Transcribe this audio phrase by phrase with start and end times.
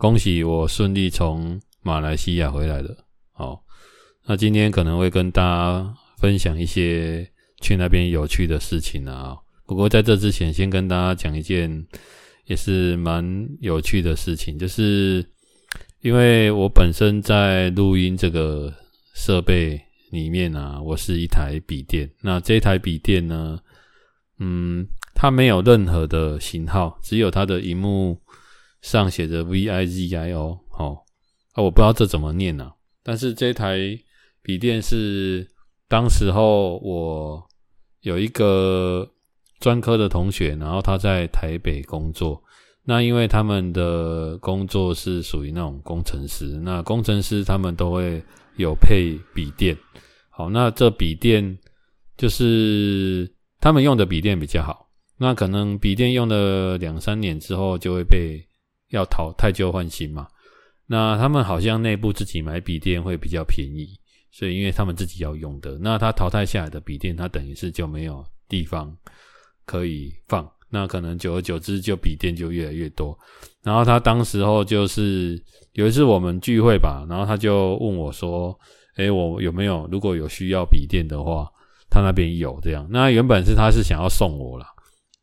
[0.00, 3.04] 恭喜我顺利从马来西亚回来了。
[3.32, 3.62] 好，
[4.24, 7.30] 那今天可能会跟大家分享一些
[7.60, 9.36] 去那边有趣的事情啊。
[9.66, 11.86] 不过在这之前，先跟大家讲一件
[12.46, 15.22] 也是蛮有趣的事情，就是
[16.00, 18.72] 因为我本身在录音这个
[19.14, 19.78] 设备。
[20.10, 22.10] 里面啊，我是一台笔电。
[22.20, 23.56] 那这台笔电呢，
[24.40, 28.20] 嗯，它没有任何的型号，只有它的荧幕
[28.82, 30.58] 上写着 VIZIO。
[30.78, 30.98] 哦，
[31.52, 32.72] 啊，我不知道这怎么念啊。
[33.02, 33.78] 但是这台
[34.42, 35.48] 笔电是
[35.88, 37.42] 当时候我
[38.00, 39.08] 有一个
[39.58, 42.42] 专科的同学，然后他在台北工作。
[42.84, 48.22] 那因为他们的工作是属于那种工程师，那工程师他们都会。
[48.56, 49.74] 有配笔电，
[50.28, 51.56] 好，那这笔电
[52.18, 54.90] 就是他们用的笔电比较好。
[55.16, 58.44] 那可能笔电用了两三年之后，就会被
[58.90, 60.28] 要淘汰旧换新嘛。
[60.86, 63.98] 那他们好像内部自己买笔电会比较便宜，
[64.30, 68.96] 所以因为他们自己要用的，那他淘汰下来的笔电，他等于是就没有地方
[69.64, 70.48] 可以放。
[70.72, 73.18] 那可能久而久之，就笔电就越来越多。
[73.60, 78.56] 然后他当时候就是有一次我们聚会吧，然后他就问我说
[78.96, 81.48] ：“诶，我有没有如果有需要笔电的话，
[81.90, 84.66] 他那边有这样。”那原本是他是想要送我啦，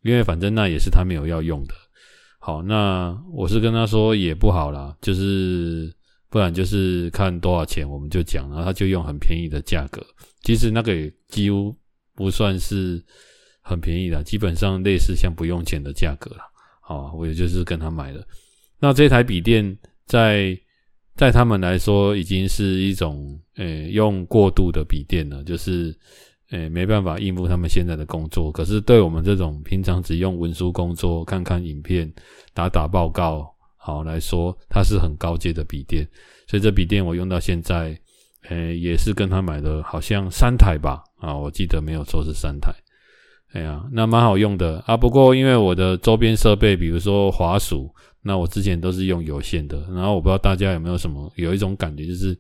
[0.02, 1.74] 因为反正那也是他没有要用的。
[2.48, 5.94] 好，那我是跟他说也不好啦，就是
[6.30, 10.02] 不然就是看多少钱我们就讲，然后他就用很便宜的价格。
[10.44, 11.76] 其实那个也几乎
[12.16, 13.04] 不算是。
[13.70, 16.38] 很便宜的，基本上类似像不用钱的价格了。
[16.80, 18.26] 好，我也就是跟他买了。
[18.80, 20.58] 那这台笔电在
[21.18, 25.94] 在他们来说已经是一种诶、用过度的笔电了，就是
[26.52, 28.52] 诶、没办法应付他们现在的工作。
[28.52, 32.12] 可是对我们这种平常只用文书工作、看看影片、
[32.54, 36.08] 打打报告好来说，它是很高阶的笔电。
[36.48, 38.00] 所以这笔电我用到现在，
[38.50, 41.04] 诶、也是跟他买的，好像三台吧？
[41.20, 42.74] 啊，我记得没有错是三台。
[43.54, 44.96] 哎呀，那蛮好用的啊。
[44.96, 47.90] 不过因为我的周边设备，比如说滑鼠，
[48.22, 49.80] 那我之前都是用有线的。
[49.90, 52.38] 然后我不知道大家有没有什么有一种感觉，就是，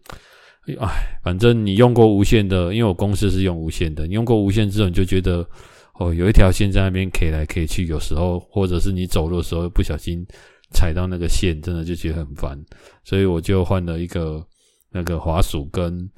[0.75, 5.47] 哎，反正你用过无线的，因为我公司是用无线的，你用过无线之后，你就觉得
[5.95, 10.25] 哦，有一条线在那边 K 来 K 去，有时候或者是你走路的时候不小心
[10.71, 12.57] 踩到那个线，真的就觉得很烦。
[13.03, 14.45] 所以我就换了一个
[14.91, 16.09] 那个滑鼠跟。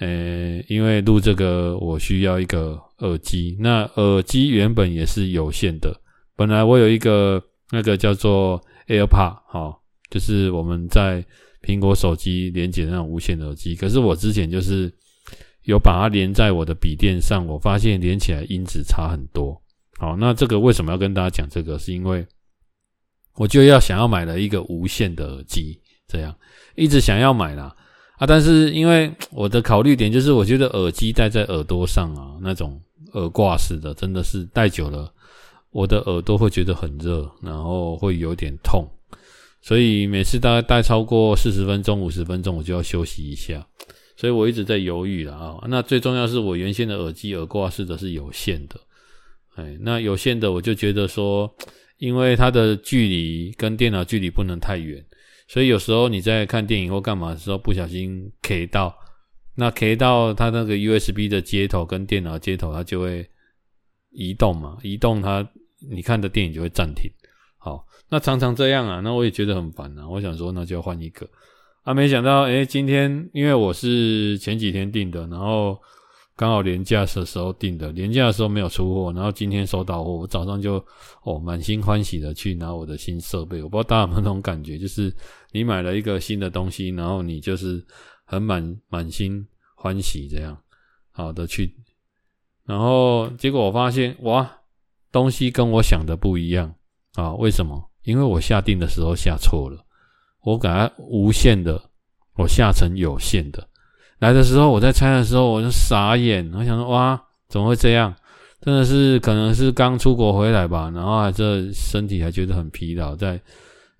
[0.00, 5.94] 呃，因为录这个我需要一个耳机，那耳机原本也是有线的。
[6.34, 9.72] 本来我有一个那个叫做 AirPod，哈，
[10.10, 11.24] 就是我们在
[11.64, 13.74] 苹果手机连接的那种无线耳机。
[13.74, 14.92] 可是我之前就是
[15.62, 19.58] 有把它连在我的笔电上，我发现连起来音质差很多。
[19.96, 21.78] 好，那这个为什么要跟大家讲这个？
[21.78, 22.26] 是因为
[23.36, 26.36] 我就要想要买了一个无线的耳机，这样
[26.74, 27.74] 一直想要买啦。
[28.18, 32.80] 啊，但是因为我的考虑点就是，我觉得耳机戴在耳朵上啊，那种
[33.14, 35.12] 耳挂式的，真的是戴久了，
[35.70, 38.86] 我的耳朵会觉得很热，然后会有点痛，
[39.66, 43.66] 所以每次大概戴超过四十分钟、五十分钟，我就要休息一下。
[44.14, 45.64] 所以我一直在犹豫了啊。
[45.68, 48.78] 那最重要是我原先的耳机耳挂式的是有线的，
[49.54, 51.50] 哎，那有线的我就觉得说，
[51.96, 55.02] 因为它的距离跟电脑距离不能太远。
[55.48, 58.94] 所以有时候你在看电影或干嘛的时候，不小心 K 到，
[59.56, 63.26] 那 K 到它那个 USB 的接头跟电脑接头，它就会
[64.10, 65.48] 移动嘛，移动它，
[65.90, 67.10] 你看的电影就会暂停。
[68.08, 70.08] 那常常这样啊，那我也觉得很烦啊。
[70.08, 71.28] 我想说，那就换一个
[71.82, 75.78] 啊，没想到，诶，今天因为我是前几天订的，然后。
[76.36, 80.84] 刚好年假的时候订的，年假的时候没有出货，然后今天收到货，我早上就
[81.22, 83.62] 哦满心欢喜的去拿我的新设备。
[83.62, 85.14] 我不知道大家有没有那种感觉，就是
[85.52, 87.80] 你买了一个新的东西，然后你就是
[88.24, 89.46] 很满满心
[89.76, 90.58] 欢喜这样，
[91.12, 91.72] 好的去，
[92.64, 94.58] 然后结果我发现哇，
[95.12, 96.74] 东西跟我想的不一样
[97.14, 97.32] 啊！
[97.34, 97.92] 为什么？
[98.04, 99.78] 因为我下定的时候下错了，
[100.42, 101.80] 我给它无线的，
[102.36, 103.66] 我下成有线的。
[104.18, 108.14] 来的时候，我在拆的时候我就傻眼，我想说哇，怎么会这样？
[108.60, 113.38] 真的是可能是刚出国回来吧，然后还这身体还觉得很疲劳，在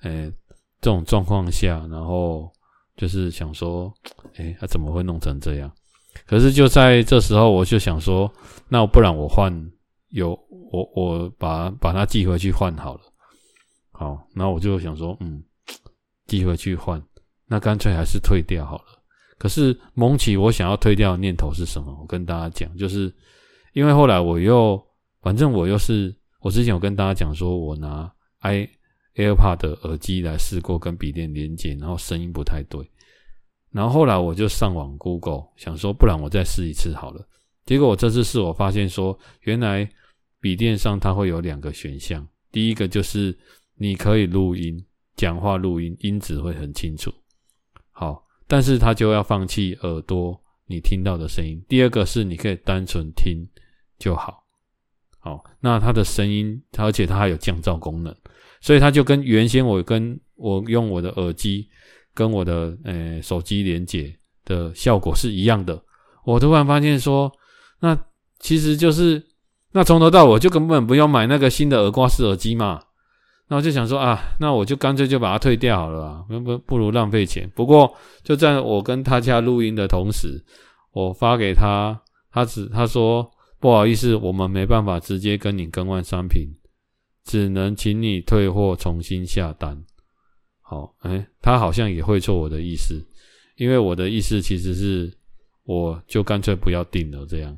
[0.02, 0.32] 诶、
[0.80, 2.50] 这种状况下，然后
[2.96, 3.92] 就是想说，
[4.36, 5.70] 哎，他怎么会弄成这样？
[6.26, 8.30] 可是就在这时候，我就想说，
[8.68, 9.52] 那不然我换，
[10.10, 10.30] 有
[10.70, 13.00] 我我把把它寄回去换好了。
[13.96, 15.40] 好，那我就想说，嗯，
[16.26, 17.00] 寄回去换，
[17.46, 18.84] 那干脆还是退掉好了。
[19.38, 21.96] 可是萌起我想要退掉的念头是什么？
[22.00, 23.14] 我跟大家讲，就是
[23.72, 24.84] 因为后来我又，
[25.22, 28.68] 反正我又是，我之前有跟大家讲说，我拿 i
[29.14, 32.90] AirPod 的耳机来试过跟笔电连接，然后声音不太对。
[33.70, 37.24] 然后后来我就上网 Google，想说不然我再试一次好了。
[37.64, 39.88] 结果我这次试，我发现说，原来
[40.40, 43.36] 笔电上它会有两个选项，第一个就是
[43.76, 44.84] 你可以录音，
[45.16, 47.12] 讲话录音，音质会很清楚。
[47.90, 51.62] 好，但是它就要放弃耳朵你听到的声音。
[51.68, 53.46] 第二个是你可以单纯听
[53.98, 54.44] 就好。
[55.18, 58.14] 好，那它的声音，而且它还有降噪功能，
[58.60, 61.68] 所以它就跟原先我跟我用我的耳机。
[62.16, 65.82] 跟我的呃手机连接的效果是一样的，
[66.24, 67.28] 我突然发现说，
[67.80, 67.98] 那
[68.38, 69.20] 其实就是
[69.72, 72.80] 那从头到尾就根本不用买那个新的耳挂式耳机嘛，
[73.48, 77.50] 那我就想说啊，那我就干脆就把它退掉好了，不不不如浪费钱。
[77.54, 80.42] 不过就在我跟他家录音的同时，
[80.92, 82.00] 我发给他，
[82.32, 83.30] 他只他说
[83.60, 86.48] 不好意思，我们没办法直接跟你更换商品，
[87.24, 89.84] 只能请你退货重新下单。
[90.62, 92.98] 好，哎，他好像也会错我的意思，
[93.56, 95.12] 因为我的意思其实是，
[95.64, 97.54] 我就干脆不要订了这样。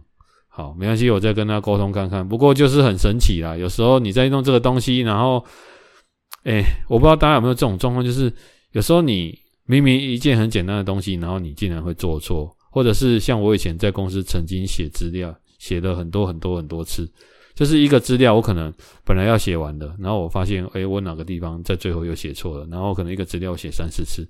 [0.48, 2.26] 好，没关系，我再跟他沟通看看。
[2.26, 5.44] 不过就是很神奇啦，有时候你在弄这个东西，然后，
[6.46, 8.32] 哎，我不知道大家有没有这种状况，就是
[8.70, 17.10] 有时候你明明一件很简单的东西，然后你竟然会做错，或者是像我以前在公司曾经写资料，写了很多很多很多次。
[17.56, 18.72] 就是一个资料，我可能
[19.02, 24.28] 本来要写完的，然后我发现，哎，我哪个地方在最后又写错了，然后可能一个资料写三四次，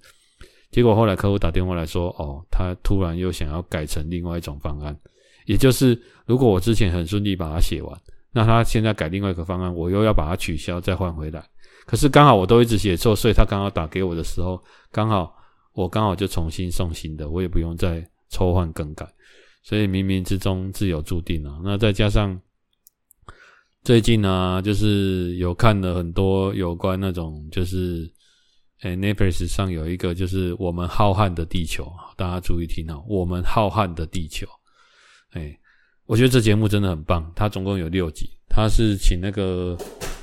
[0.71, 4.97] 结果后来客户打电话来说，哦，他突然又想要改成另外一种方案，
[5.45, 8.01] 也就是如果我之前很顺利把它写完，
[8.33, 11.45] 那他现在改另外一个方案，我又要把它取消再换回来，
[11.87, 15.35] 可是刚好我都一直写错，所以他刚好打给我的时候，刚好
[15.73, 19.06] 我刚好就重新送新的，我也不用再抽换更改，
[19.62, 22.38] 所以冥冥之中自有注定啊，那再加上。
[23.85, 28.12] 最近呢、啊，就是有看了很多有关那种，就是
[28.82, 34.44] 诶 Netflix 上有一个就是我们浩瀚的地球，大家注意听哦，我们浩瀚的地球，
[35.35, 35.56] 诶
[36.05, 39.79] 我觉得这节目真的很棒，它总共有六集，它是请那个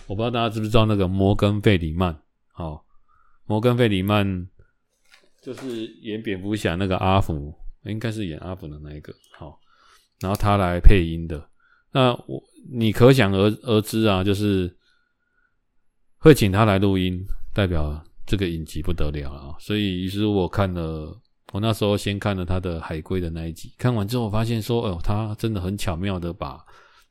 [0.08, 2.16] 我不知道大家知不知道那个摩根费里曼，
[2.52, 2.86] 好，
[3.46, 4.48] 摩根费里曼
[5.42, 7.54] 就是演蝙蝠侠那个阿福，
[7.84, 9.60] 应该是演阿福的那一个，好，
[10.20, 11.50] 然后他来配音的。
[11.92, 12.42] 那我
[12.72, 14.76] 你可想而而知啊，就是
[16.18, 17.24] 会请他来录音，
[17.54, 19.56] 代表这个影集不得了啊！
[19.60, 21.22] 所以于是我看了，
[21.52, 26.60] 我那时候先看了他的海龟的那一集，看完之后发现说，哦，他真的很巧妙的把，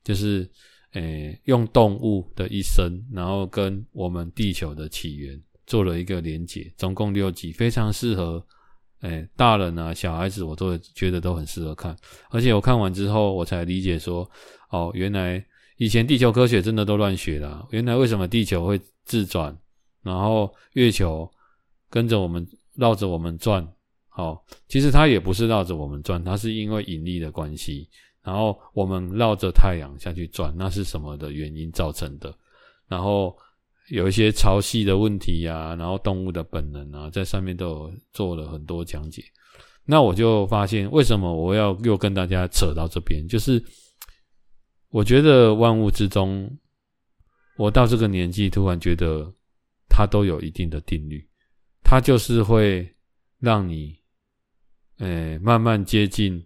[0.03, 0.51] 就是
[0.93, 8.45] 诶用动物的一生，然后跟我们地球的起源做了一个连结，总共六集，非常适合。
[9.01, 11.97] 哎，大人啊，小孩子我都觉得都很适合看，
[12.31, 14.31] 而且我看完之后，我才理解说，
[14.71, 15.45] 哦，原来
[15.77, 17.67] 以前地球科学真的都乱学啦。
[17.71, 19.59] 原来为什么地球会自转，
[20.05, 21.29] 然后月球
[21.91, 22.47] 跟着我们
[22.77, 23.67] 绕着我们转？
[24.17, 27.89] 哦，其实它也不是绕着我们转，它是因为引力的关系，
[28.23, 32.35] 然后我们绕着太阳下去转，那是什么的原因造成的？
[32.89, 33.37] 然后。
[33.89, 39.23] 有一些潮汐的问题呀、然后动物的本能啊，在上面都有做了很多讲解。
[39.85, 43.27] 那我就发现，为什么我要又跟大家扯到这边？
[43.29, 43.63] 就是
[44.89, 46.49] 我觉得万物之中，
[47.57, 49.31] 我到这个年纪突然觉得
[49.91, 51.29] 它都有一定的定律，
[51.83, 52.89] 它就是会
[53.41, 53.99] 让你，
[54.99, 56.43] 呃，慢慢接近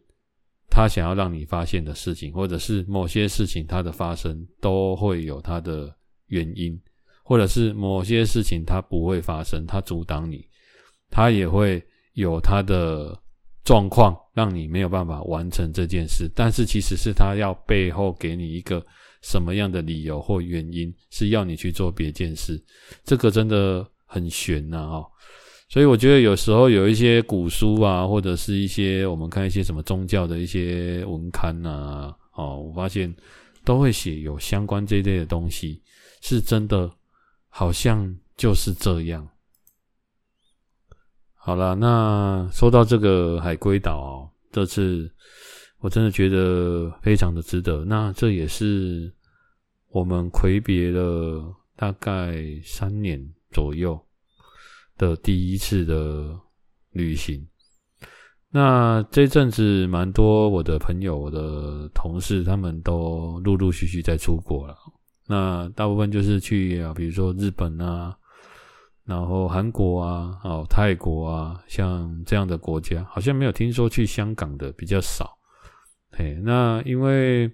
[0.77, 5.91] 他想要让你发现的事情，或者是某些事情它的发生都会有它的
[6.27, 6.79] 原因。
[7.25, 10.45] 或者是某些事情它不会发生，它阻挡你，
[11.09, 13.19] 它也会有它的
[13.65, 16.31] 状况，让你没有办法完成这件事。
[16.35, 18.85] 但是其实是它要背后给你一个
[19.23, 22.63] 什么样的理由或原因，是要你去做别件事。
[23.03, 25.11] 这个真的很玄呐，哦，
[25.69, 33.15] 所以我觉得有时候有一些古书啊，或者是一些我们看一些什么宗教的一些文刊呐，哦，我发现
[33.65, 35.83] 都会写有相关这一类的东西，
[36.21, 36.91] 是真的。
[37.59, 39.27] 好像就是这样。
[41.33, 45.11] 好了，那说到这个海龟岛哦，这次
[45.79, 47.83] 我真的觉得非常的值得。
[47.87, 49.11] 那这也是
[49.89, 53.99] 我们睽别了大概三年左右
[54.97, 56.39] 的第一次的
[56.91, 57.47] 旅行。
[58.51, 64.75] 那这阵子蛮多我的朋友、我的同事，他们都陆陆续续在出国了。
[65.29, 68.17] 那大部分就是去啊，比如说日本啊，
[69.05, 75.37] 然后韩国啊，哦，泰国啊，像这样的国家，好像没有听说去香港的比较少。
[76.13, 77.51] 嘿，那因为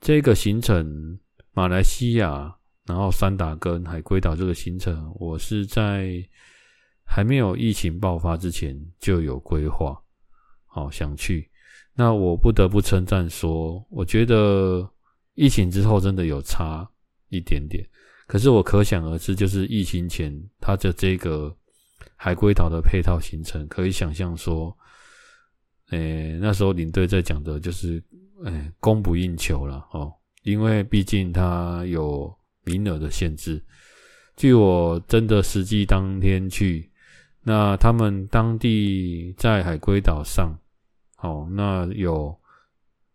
[0.00, 1.18] 这个行程，
[1.52, 6.24] 马来西亚，然后三打根海龟岛这个行程，我是在
[7.06, 9.98] 还没有疫情爆发之前就有规划，
[10.66, 11.50] 好想去。
[11.94, 14.86] 那我不得不称赞说，我觉得。
[15.38, 16.90] 疫情之后真的有差
[17.28, 17.86] 一点点，
[18.26, 21.54] 可是我可想而知，就是疫情前它的这个
[22.16, 24.74] 海龟岛的配套行程，可以想象说，
[25.90, 28.02] 诶，那时候领队在讲的就是，
[28.46, 30.10] 诶，供不应求了哦，
[30.42, 32.34] 因为毕竟它有
[32.64, 33.62] 名额的限制。
[34.38, 36.90] 据我真的实际当天去，
[37.48, 40.52] 那他们当地在海龟岛上，
[41.18, 42.36] 哦，那有，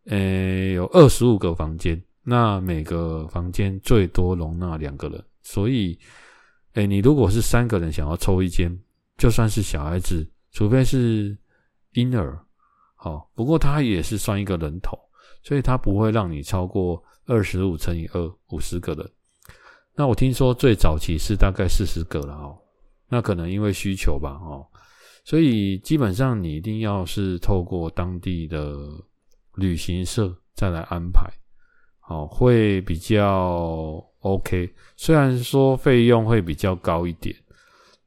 [0.06, 2.02] 诶，有二十五个房间。
[2.24, 6.00] 那每个房间最多容纳两个人，所以，
[6.76, 8.72] 哎，你如果是三个人想要抽一间，
[9.18, 11.38] 就算是小孩子，除非是
[11.92, 12.40] 婴儿，
[12.96, 14.98] 好，不过他也是算一个人头，
[15.44, 19.12] 所以他不会让你超过二十五乘以二，五十个人。
[19.94, 22.58] 那我听说最早期是大概四十个了哦，
[23.12, 24.66] 那可能因为需求吧，哦，
[25.26, 28.74] 所以基本上你一定要是透过当地的
[29.56, 31.30] 旅行社再来安排。
[32.08, 34.74] 哦，会比较 OK。
[34.98, 37.34] 虽然说费用会比较高一点，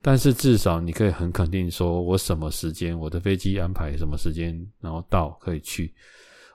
[0.02, 5.94] 但是至少你可以很肯定说，我什么时间我的飞机安排什么时间，然后到可以去。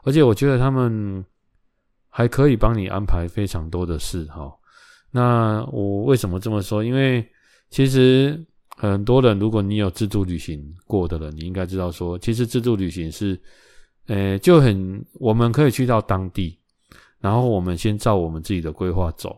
[0.03, 1.25] 而且我觉得他们
[2.10, 4.25] 还可以帮你安排非常多的事。
[4.25, 4.51] 哈，
[5.10, 6.84] 那我为什么这么说？
[6.84, 7.27] 因为
[7.70, 8.44] 其实
[8.78, 13.40] 很多人，如果你有自助旅行过的人，你应该知道说，其实自助旅行是，
[14.08, 16.58] 呃，就很我们可以去到当地。
[17.22, 19.38] 然后我们先照我们自己的规划走，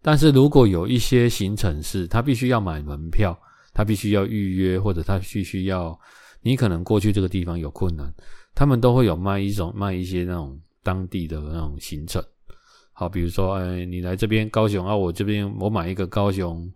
[0.00, 3.36] 但是如果有一些行程是他必须要买门票，
[3.74, 5.98] 他必须要预约，或者他必须要
[6.42, 8.14] 你可能过去这个地方有困难，
[8.54, 12.22] 他们都会有卖一种卖一些那种当地的那种行程。
[12.92, 16.72] 好，比如说，哎，你来这边高雄啊，我这边我买一个高雄，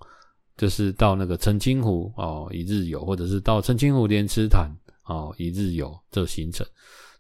[0.57, 4.71] 就是到那个澄清湖哦一日游，或者是到澄清湖莲池潭
[5.05, 6.67] 哦一日游这个行程。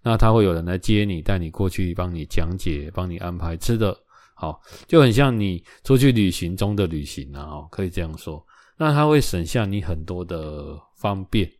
[0.02, 3.96] 那他会有人来接你，带你过去，帮你讲解，帮你安排吃的，
[4.34, 8.44] 好，就很像你出去旅行中的旅行啊，哦，可以这样说。
[8.76, 11.50] 那他会省下你很多的方便，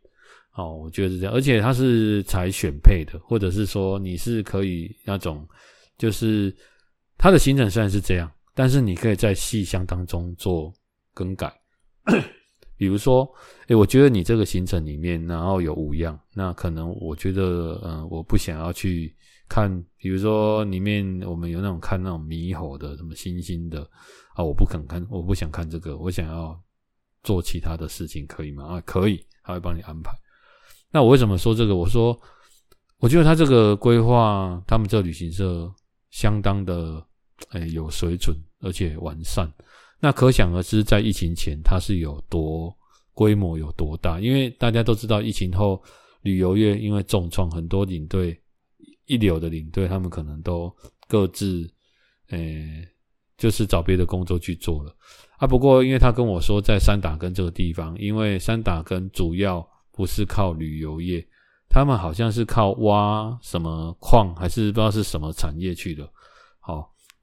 [0.57, 5.49] 哦，我觉得是这样，而且他是才选配的，或者是说你是可以那种，
[5.97, 6.55] 就是
[7.17, 10.71] 他的行程虽然是这样，但是你可以在细项当中做
[11.15, 11.51] 更改。
[12.77, 13.29] 比如说，
[13.69, 19.15] 诶，我觉得你这个行程里面，然后有五样，那可能我觉得，嗯，我不想要去
[19.49, 19.71] 看。
[19.97, 23.89] 比如说，里面我们有那种看那种猕猴的，什么猩猩的
[24.35, 26.61] 啊，我不肯看，我不想看这个，我想要
[27.23, 28.65] 做其他的事情，可以吗？
[28.65, 30.11] 啊，可以，他会帮你安排。
[30.91, 31.75] 那我为什么说这个？
[31.77, 32.21] 我说，
[32.99, 35.73] 我觉得他这个规划，他们这旅行社
[36.11, 37.05] 相当的，
[37.53, 39.51] 诶，有水准，而且完善。
[40.05, 42.77] 那可想而知，在疫情前它是有多
[43.15, 44.21] 规模有多大？
[44.21, 45.83] 因为大家都知道，疫情后
[46.21, 48.39] 旅游业因为重创，很多领队
[49.07, 50.71] 一流的领队，他们可能都
[51.09, 51.67] 各自，
[52.29, 52.87] 诶、
[53.39, 54.95] 就是找别的工作去做了
[55.39, 55.47] 啊。
[55.47, 61.27] 不过，因为他跟我说，在三打根这个地方，因为三打根主要不是靠旅游业，
[61.71, 66.07] 他们好像是靠挖什么矿，还是不知道是什么产业去的，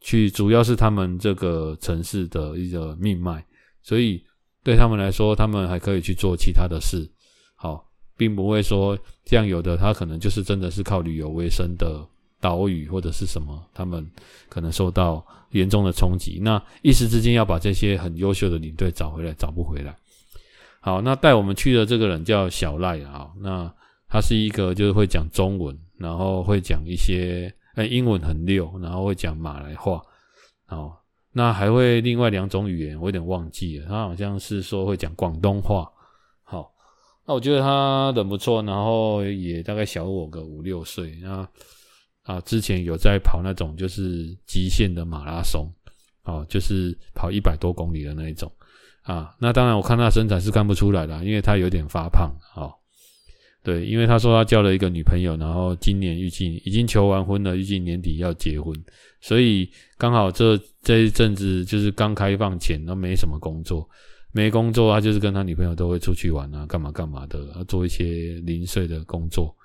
[0.02, 3.44] 去主要是他们这个城市的一个命脉，
[3.84, 4.22] 所以
[4.64, 7.08] 对他们来说，他们还可以去做其他的事，
[7.56, 12.04] 好，并不会说这样有的他可能就是真的是靠旅游为生的
[12.40, 14.04] 岛屿或者是什么，他们
[14.50, 19.96] 可能受到严重的冲击，那一时之间要把这些很优秀的领队找回来，找不回来。
[20.80, 23.72] 好，那带我们去的这个人叫小赖啊，那
[24.10, 27.54] 他是一个就是会讲中文，然后会讲一些。
[27.76, 30.02] 哎，英文很溜，然后会讲马来话，
[30.68, 30.94] 哦，
[31.32, 33.88] 那还会另外两种语言，我有点忘记了。
[33.88, 35.90] 他好像是说会讲广东话。
[36.44, 36.70] 好，
[37.26, 41.18] 那我觉得他人不错，然后也大概小我个五六岁。
[41.22, 41.48] 那
[42.24, 45.72] 啊，之前有在跑那种就是极限的马拉松，
[46.26, 48.52] 哦，就是跑一百多公里的那一种
[49.04, 49.34] 啊。
[49.40, 52.74] 那当然，我看他身材是看不出来的，因为他有点发胖，哦。
[53.64, 58.76] 对，因为他说他交了一个女朋友，然后今年预计已经求完婚了，预计年底要结婚，
[59.20, 63.88] 所以刚好这这一阵子就是刚开放前都没什么工作，
[64.32, 69.56] 没工作，他就是跟他女朋友都会出去玩啊，干嘛干嘛的，做一些零碎的工作，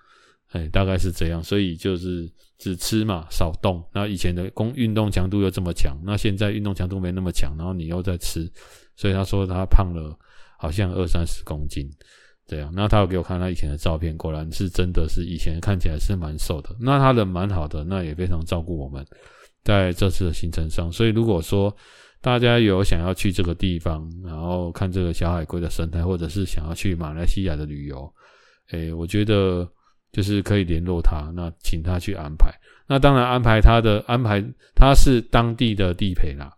[0.51, 1.43] 哎，大概是这样。
[1.43, 3.83] 所以就是只吃嘛，少动。
[3.95, 8.47] 那以前的工运动强度又这么强，那现在运动强度没那么强，然后你又在吃，
[8.95, 10.15] 所以他说他胖了，
[10.59, 11.89] 好像二三十公斤
[12.47, 12.73] 这样。
[12.75, 16.71] 那他有给我看他以前的照片，果然是真的是以前看起来是蛮瘦的。
[16.81, 19.05] 那他人蛮好的，那也非常照顾我们，
[19.65, 20.91] 在这次的行程上。
[20.93, 21.75] 所以如果说，
[22.23, 28.13] 大家有想要去这个地方，然后看这个小海龟的生态，或者是想要去马来西亚的旅游，
[28.71, 29.69] 诶，我觉得
[30.13, 32.51] 就是可以联络他，那请他去安排。
[32.89, 34.43] 那当然安排他的安排，
[34.75, 36.51] 他是当地的地陪啦。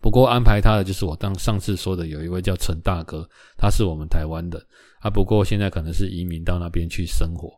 [0.00, 4.64] 不过安排他的就是我当上次说的，有一位叫陈大哥，他是我们台湾的
[5.00, 5.10] 啊。
[5.10, 7.52] 不过现在可能是移民到那边去生活。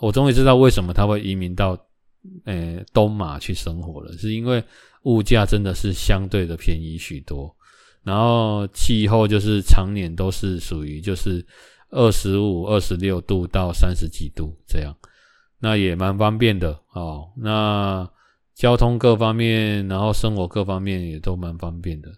[0.00, 1.78] 我终于知道为什么他会移民到
[2.44, 4.62] 诶东马去生活了，是因为。
[5.04, 7.54] 物价真的是相对的便宜许多，
[8.04, 11.46] 然后气候就是常年都是属于就是
[11.90, 14.96] 二十五、二十六度到三十几度这样，
[15.58, 17.30] 那也蛮方便的哦。
[17.36, 18.10] 那
[18.54, 22.10] 交通各方面，然后生活各方面也都蛮方便的，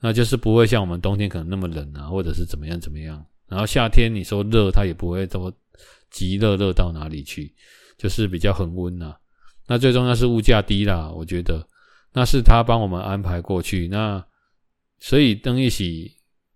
[0.00, 3.24] 那就是不会像我们冬天可能那么冷啊，或者是怎么样怎么样。
[3.48, 5.52] 然后夏天你说热，它也不会这么
[6.10, 7.54] 极热热到哪里去，
[7.96, 9.16] 就是比较恒温呐。
[9.66, 11.66] 那最重要是物价低啦，我觉得。
[12.14, 14.24] 那是他帮我们安排过去，那
[14.98, 16.10] 所以邓一喜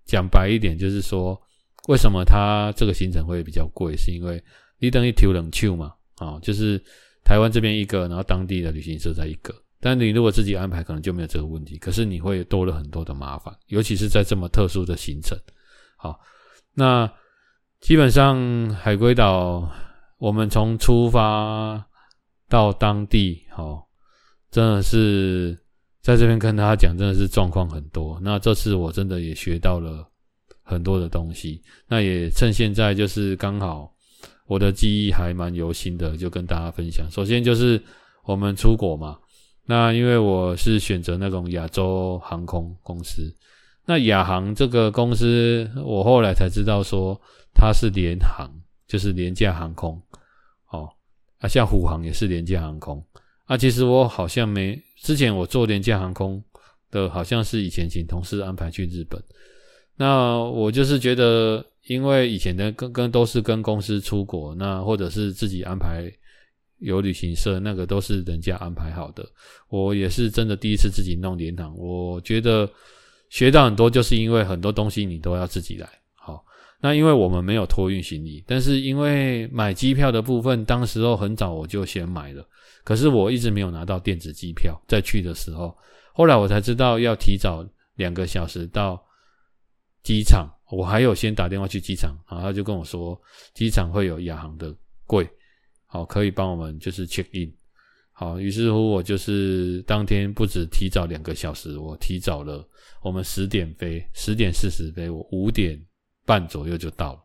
[0.07, 1.41] 讲白一点，就是说
[1.89, 4.43] 为什么他这个行程会比较贵，是因为
[4.79, 6.83] 你等于抽两手嘛，啊，就是
[7.25, 15.39] 台湾这边一个，然后当地的旅行社在一个，但你如果自己安排，可能就没有这个问题，可是你会多了很多的麻烦，尤其是在这么特殊的行程。
[15.97, 16.19] 好，
[16.75, 17.11] 那
[17.81, 19.71] 基本上海龟岛，
[20.19, 21.87] 我们从出发
[22.49, 23.89] 到当地，好。
[24.51, 25.59] 真的是
[26.03, 28.21] 在这边跟大家讲，真的是状况很多。
[28.23, 30.07] 那这次我真的也学到了
[30.63, 31.63] 很多的东西。
[31.89, 33.91] 那也趁现在就是刚好
[34.53, 37.11] 我的记忆还蛮犹新的，就跟大家分享。
[37.11, 37.81] 首先就是
[38.23, 39.19] 我们出国嘛，
[39.65, 43.35] 那因为我是选择那种亚洲航空公司，
[43.87, 47.19] 那亚航这个公司，我后来才知道说
[47.55, 48.51] 它是联航，
[48.87, 49.99] 就是廉价航空。
[50.71, 50.87] 哦，
[51.39, 53.03] 啊，像虎航也是廉价航空。
[53.47, 56.45] 啊，其实我好像没之前我做廉价航空
[56.91, 59.19] 的，好像是以前请同事安排去日本。
[59.97, 66.09] 那我就是觉得，因为以前的跟跟都是跟公司出国，那或者是自己安排
[66.79, 69.29] 有旅行社，那个都是人家安排好的。
[69.69, 72.71] 我也是真的第一次自己弄廉航，我觉得
[73.31, 75.89] 学到很多，就是因为很多东西你都要自己来。
[76.15, 76.45] 好，
[76.81, 82.47] 那因为我们没有托运行李，但是因为买机票的部分，当时候很早我就先买了。
[82.85, 85.77] 可是我一直没有拿到电子机票，在去的时候，
[86.13, 87.67] 后来我才知道要提早
[87.97, 89.05] 两个小时到
[90.05, 90.49] 机场。
[90.73, 93.21] 我还有先打电话去机场，然后他就跟我说，
[93.53, 94.75] 机场会有亚航的
[95.07, 95.29] 柜，
[95.85, 97.53] 好，可以帮我们就是 check in。
[98.11, 102.67] 好，于是乎我就是当天不止提早两个小时，我提早了，
[103.03, 105.79] 我们十点飞，十点四十飞，我五点
[106.25, 107.21] 半左右就到了，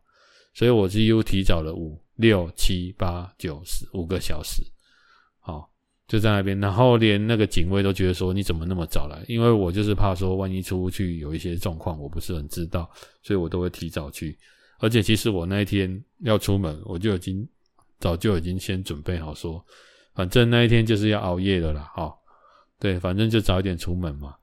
[0.53, 4.61] 所以我几乎提早了五六七八九十五个小时。
[6.07, 9.21] 就在那边，然后连那个警卫都觉得说，你怎么那么早来？
[9.27, 12.89] 因为我就是怕说万一出去有一些状况，我不是很知道，
[13.21, 14.37] 所以我都会提早去。
[14.79, 17.45] 而且其实我那一天要出门，我就已经
[17.99, 19.61] 早就已经先准备好说，
[20.15, 21.91] 反正那一天就是要熬夜的啦。
[21.93, 22.17] 好，
[22.79, 24.33] 对，反正就早一点出门嘛。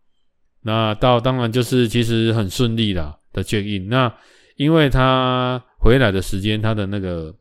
[0.60, 3.88] 那到当然就是其实很顺利啦的接应。
[3.88, 4.14] 那
[4.56, 7.34] 因为他回来的时间，他的那个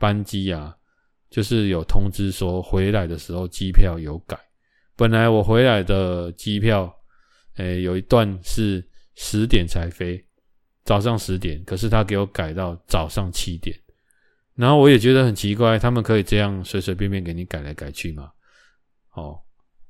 [0.00, 0.74] 班机啊。
[1.30, 4.38] 就是有通知说回来的时候机票有改，
[4.96, 6.92] 本来我回来的机票，
[7.56, 8.82] 诶，有一段是
[9.14, 10.24] 十点才飞，
[10.84, 13.76] 早上十点，可是他给我改到早上七点，
[14.54, 18.30] 然后我也觉得很奇怪，他们可以这样随随便便给你改来改去吗？
[19.14, 19.38] 哦，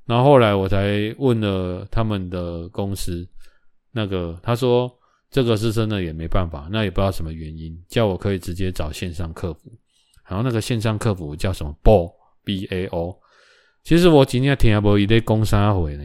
[0.07, 3.29] 然后后来我才问了他们的公司，
[3.93, 4.91] 那个他说
[5.31, 9.71] 这个是真的也没办法，那也不知道什么原因，叫我可以直接找线上客服。
[10.29, 12.13] 然后那个线上客服叫什么 BO
[12.45, 13.17] B A O，
[13.83, 16.05] 其实我今天听阿伯一堆工商回呢，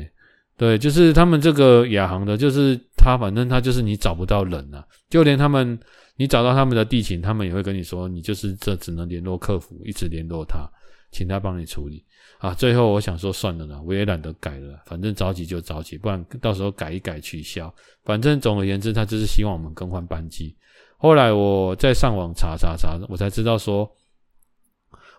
[0.58, 5.78] 对，就是他们这个亚航的，就是他反正他就是你找不到人啊，就连他们
[6.16, 10.66] 你找到他们的地勤，他们也会跟你说，你就是这只能联络客服，一直联络他，
[11.12, 12.06] 请他帮你处理
[12.38, 12.54] 啊。
[12.54, 17.74] 最后我想说算了啦，我也懒得改了，反正着急就着急，不然到时候改一改取消，
[18.06, 20.56] 反正总而言之，他就是希望我们更换班机。
[20.98, 23.90] 后来我再上网查查查，我才知道说。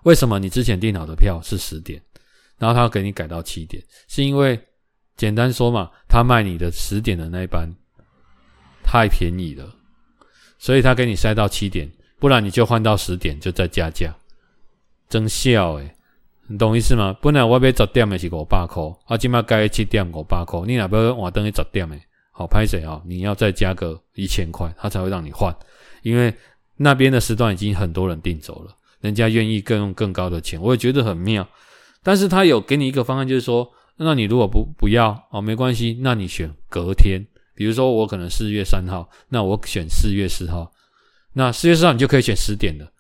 [0.05, 2.01] 为什么你之前订好的票是十点，
[2.57, 3.83] 然后他要给你改到七点？
[4.09, 4.59] 是因为
[5.17, 7.69] 简单说嘛，他卖你的十点的那一班，
[8.83, 9.75] 太便宜了，
[10.59, 14.15] 所以他给你塞到七点，不然你就换到十点，就再加价，
[15.09, 15.95] 真笑诶，
[16.49, 17.17] 你懂意思吗？
[17.23, 21.99] 本来我要十点的是五百块，啊，今麦改七点五百块，你若要换等于十点的，
[22.31, 25.55] 好歹势啊，你要再加个一千块，他才会让你换，
[26.03, 26.35] 因为
[26.77, 31.47] 那边的时段已经很多人订走了，人家愿意更用更高的钱，我也觉得很妙。
[32.03, 37.23] 但是他有给你一个方案，就是说，那你如果不不要哦，没关系，那你选隔天，
[37.55, 40.73] 比如说我可能四月三号，那我选四月四号，
[41.35, 42.91] 那四月四号你就可以选十点的。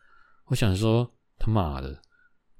[0.48, 1.98] 我想说他妈的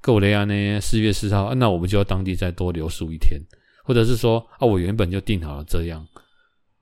[0.01, 3.39] 够了呀呢，四月四号，那我们就要当地再多留宿一天，
[3.85, 6.07] 或者是说啊，我原本就定好了这样，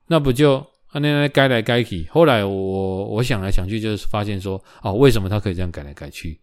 [0.07, 6.39] 那不就啊那那该来改去，后来我我想来想去，就是发现说哦，为什么他可以这样改来改去？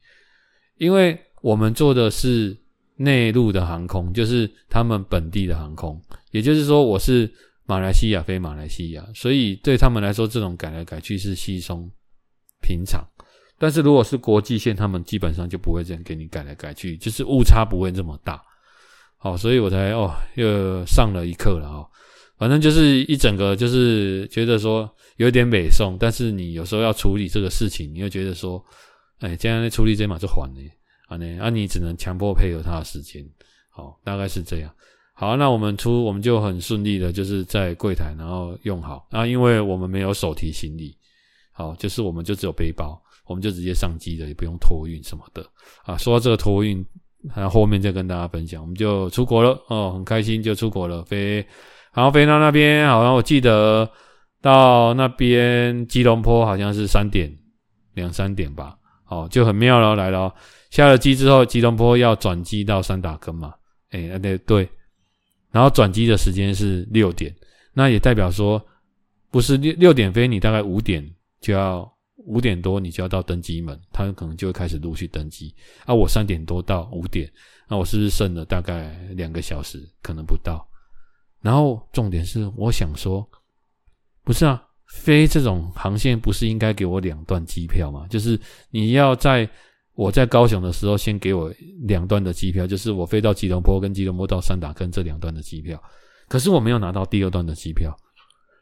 [0.81, 2.57] 因为我们做的是。
[3.03, 5.99] 内陆的航空就是他们本地的航空，
[6.33, 7.27] 也就是说，我是
[7.65, 11.91] 马来西亚飞马来西亚，所以对他们来说，这种改来改去是稀松
[12.61, 13.03] 平常。
[13.59, 18.39] 但是如果是国际线，他们基本上就不会这样给你改来改去，就是误差不会这么大。
[19.17, 21.89] 好，所以我才哦又上了一课了哦。
[22.37, 28.63] 反正就是一整个就是觉得说有点美送，但是你有时候要处理这个事情，你又觉得说，
[29.21, 30.61] 哎，这样处理这码就缓了。
[31.09, 33.25] 啊，那啊，你只能强迫配合他的时间，
[33.71, 34.71] 好，大概是这样。
[35.13, 39.07] 好，那我们出，我们就很顺利的，就是在柜台，然后用好。
[39.11, 40.97] 啊，因为我们没有手提行李，
[41.53, 45.45] 好，就是我们就只有背包，我们就直接上机了，也不用托运什么的。
[45.83, 46.83] 啊，说到这个托运，
[47.29, 51.45] 还后面再跟大家分享，我们就出国了哦，很开心就出国了，飞，
[51.93, 53.91] 然后飞到那边，好像我记得
[54.41, 57.31] 到那边吉隆坡好像是三点
[57.93, 58.79] 两三点吧，
[59.11, 60.33] 好，就很妙了，来了。
[60.71, 63.53] 下了机之后，吉隆坡要转机到三打根嘛？
[63.91, 64.71] 哎、欸，对对，
[65.51, 67.35] 然后转机的时间是六点，
[67.73, 68.65] 那也代表说，
[69.29, 71.05] 不是六六点飞，你大概五点
[71.41, 75.53] 就要五点多，你就要到登机门，他可能就会开始陆续登机。
[75.85, 77.29] 啊，我三点多到五点，
[77.69, 79.85] 那我是不是剩了大概两个小时？
[80.01, 80.65] 可能不到。
[81.41, 83.29] 然后重点是，我想说，
[84.23, 88.07] 不是啊，飞这种航线不是应该给我两段机票吗？
[88.09, 88.39] 就是
[88.71, 89.49] 你要在。
[89.95, 95.79] 我在高雄的时候，先给我两段的机票，就是我飞到吉隆坡跟吉隆坡到三打根这两段的机票。
[96.27, 97.95] 可是我没有拿到第二段的机票。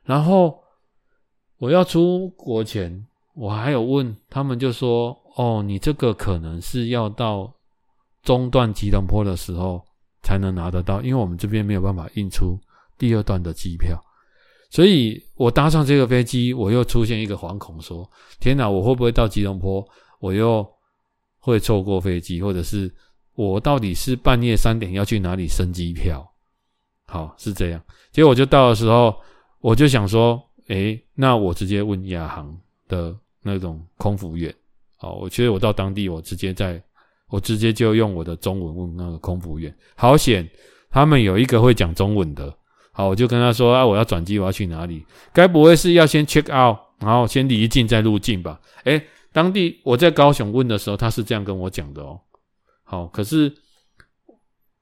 [0.02, 0.58] 然后
[1.58, 7.54] 我要出国前，我还有问他们，就说：“哦，你这个可能是要到
[8.24, 9.80] 中段吉隆坡的时候
[10.24, 12.58] 才能拿得到，因为我们这边没有办法印出
[12.96, 13.96] 第二段的机票。”
[14.70, 18.08] 所以，我搭上这个飞机，我又出现一个惶恐，说
[18.40, 19.86] ：“天哪，我会不会到吉隆坡？
[20.20, 20.66] 我又……”
[21.40, 22.92] 会错过飞机，或者是
[23.34, 26.30] 我到底是半夜三点要去哪里升机票？
[27.06, 27.82] 好，是这样。
[28.12, 29.14] 结果我就到的时候，
[29.60, 32.54] 我就想说，诶，那我直接问亚航
[32.86, 34.54] 的那种空服员。
[34.96, 36.82] 好，我觉得我到当地，我直接在，
[37.30, 39.74] 我直接就用我的中文问那个空服员。
[39.94, 40.46] 好险，
[40.90, 42.54] 他们有一个会讲中文的。
[42.98, 45.06] 好，我就跟他说啊，我要转机，我要去哪里？
[45.32, 48.60] 该不会是要先 check out，然后先离境再入境吧？
[48.82, 49.00] 诶
[49.32, 52.18] 当地我在高雄问的时候，他是这样跟我讲的哦。
[52.82, 53.54] 好，可是，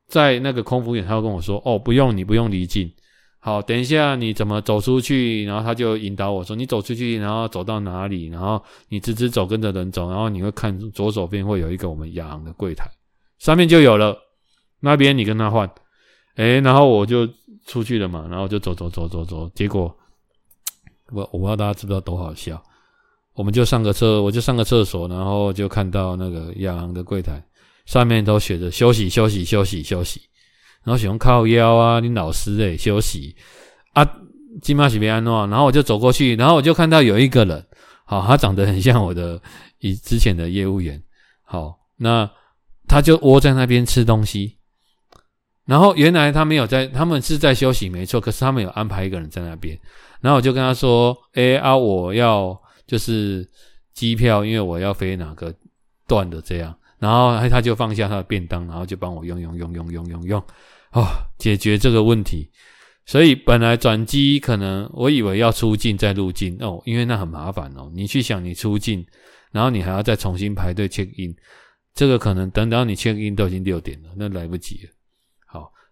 [0.08, 2.90] 在那个空服员，他会跟我说：“哦，不用，你不用离境。
[3.38, 8.28] 好，等一下你怎么走出去？”然后他就引导我说：“你走出去，然后走到哪里？
[8.28, 12.88] 然后你直直走，跟着人走，然后你会看左手边会有一个我们亚航的柜台，
[13.38, 14.16] 上面就有了。
[14.80, 15.70] 那边你跟他换，
[16.36, 17.28] 诶，然后我就
[17.66, 19.94] 出去了嘛，然后就走走走走走，结果
[21.12, 22.62] 我我不知道大家知不知道多好笑。”
[23.36, 27.44] 我们就上个厕，我就上个厕所，然后就看到那个亚航的柜台
[27.84, 30.22] 上面都写着休息休息休息休息，
[30.84, 33.36] 然后喜欢靠腰啊，你老师诶、欸、休息。
[33.92, 34.10] 啊，
[34.62, 37.62] 金马喜别安诺，然后我就走过去，然后我就看到有一个人，
[38.06, 39.38] 好，他长得很像我的
[39.80, 41.02] 以之前的业务员，
[41.44, 42.30] 好，那
[42.88, 44.56] 他就窝在那边吃东西，
[45.66, 49.78] 然后原来他没有在，他们是在休息没错，可是他们有安排一个人在那边，
[50.20, 52.58] 然后我就跟他说，诶啊，我要。
[52.86, 53.44] 就是
[53.94, 55.52] 机票，因为我要飞哪个
[56.06, 60.40] 段的这样，然后他就放下他的便当，然后就帮我用用用用用用用，
[60.92, 61.04] 哦，
[61.36, 62.48] 解决这个问题。
[63.04, 67.90] 所以本来转机可能我以为要出境再入境哦，因为那很麻烦哦。
[67.92, 69.04] 你去想你出境，
[69.50, 71.34] 然后你还要再重新排队 check in，
[71.92, 74.90] 这个可能等到你 check in 都已经六点了，那来不及了。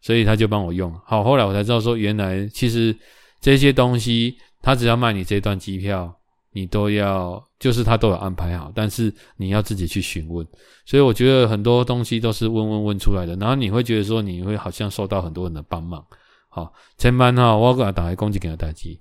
[0.05, 0.93] 所以他就帮我用。
[1.05, 2.95] 好，后来我才知道说，原来其实
[3.41, 6.15] 这些东西他只要卖你这段机票。
[6.57, 10.47] 你都要，就是他都有安排好，但是你要自己去询问。
[10.87, 13.35] 所以我觉得很多东西都是问问问出来的。
[13.35, 16.07] 然后你会觉得说，你会好像受到很多人的帮忙。
[16.49, 18.97] 好，千万哈，我给他打开攻击给他打击。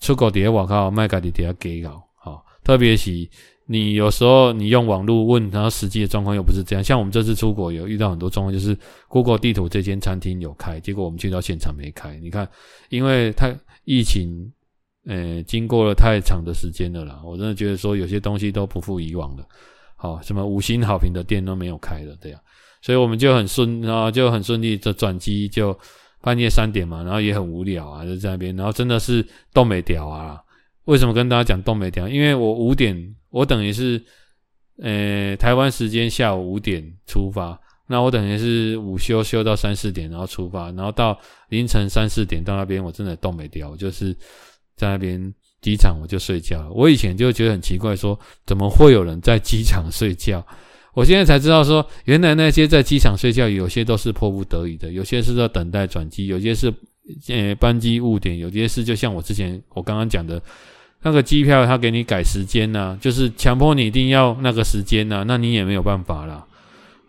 [0.00, 3.12] 出国底下网靠卖家底底下给搞，好，特别是
[3.66, 6.82] 你有时候你用网络问，然后实际的状况又不是这样。
[6.82, 8.76] 像我们这次出国有遇到很多状况，就是
[9.08, 12.16] Google 地图这间餐厅有开，结果我们去到现场没开。
[12.18, 12.48] 你看，
[12.88, 14.52] 因为太疫情，
[15.06, 19.44] 呃，经过了太长的时间了啦，我真的觉得说有些东西都不复以往了。
[19.96, 22.40] 好，什么五星好评的店都没有开了，这样，
[22.82, 25.76] 所以我们就很顺，然后就很顺利的转机就。
[26.22, 29.24] 半夜三点嘛，然后也很无聊啊，就在那边，然后真的是
[29.54, 30.42] 冻没屌啊。
[30.86, 32.08] 为什么跟大家讲冻没掉？
[32.08, 34.02] 因为我五点，我等于是，
[34.82, 41.16] 呃，台湾时间下午五点出发，那我等于是午休休到三四点，然后出发，然后到
[41.50, 44.12] 凌晨三四点到那边，我真的冻没掉，我就是
[44.74, 46.70] 在那边机场我就睡觉。
[46.74, 50.44] 我以前就觉得很奇怪说，怎么会有人在机场睡觉？
[50.94, 56.72] 我现在才知道说，原来那些在机场睡觉，有些都是迫不得已的，有些是在等待转机，有些是
[57.28, 60.40] 呃班机误点，有些是就像我之前我刚刚讲的，
[61.06, 66.44] 那个机票他给你改时间呐、啊，就是强迫你一定要那个时间呐、啊，那你也没有办法啦。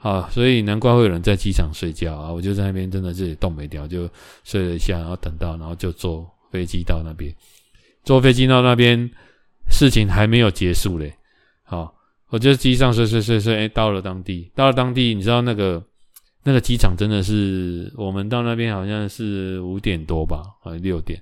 [0.02, 2.32] 啊，所以难怪会有人在机场睡觉啊！
[2.32, 4.08] 我就在那边真的是冻没掉，就
[4.44, 7.34] 睡了一下，然后等到，然后就坐飞机到那边，
[8.04, 9.10] 坐飞机到那边，
[9.72, 11.16] 事情还没有结束嘞，
[11.64, 11.96] 好。
[12.30, 15.84] 我就机上睡睡睡睡，哎，到了当地，到了当地，你知道那个
[16.44, 21.20] 那个机场真的是，我们到那边好像是五点多吧，啊六点，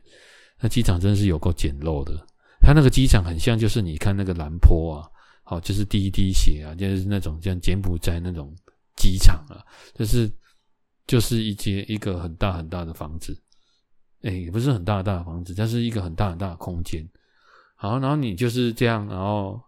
[0.60, 2.12] 那机场真的是有够简陋的。
[2.66, 5.08] 它那个机场很像，就是你看那个兰坡啊，
[5.44, 8.52] 好，就是滴滴血啊，就是那种像柬埔寨那种
[8.98, 9.62] 机场啊，
[9.94, 10.28] 就是
[11.06, 13.40] 就是一间一个很大很大的房子，
[14.24, 17.08] 哎，也不是很大很大的房子，它是一个很大很大的空间。
[17.76, 19.62] 好，然后你就是这样，然后。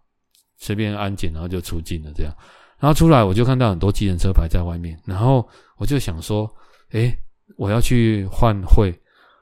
[0.60, 2.34] 随便安检，然后就出境了，这样，
[2.80, 6.52] 然后出来我就看到很多计程车牌在外面，然后我就想说，
[6.90, 7.16] 诶，
[7.56, 8.90] 我要去换汇，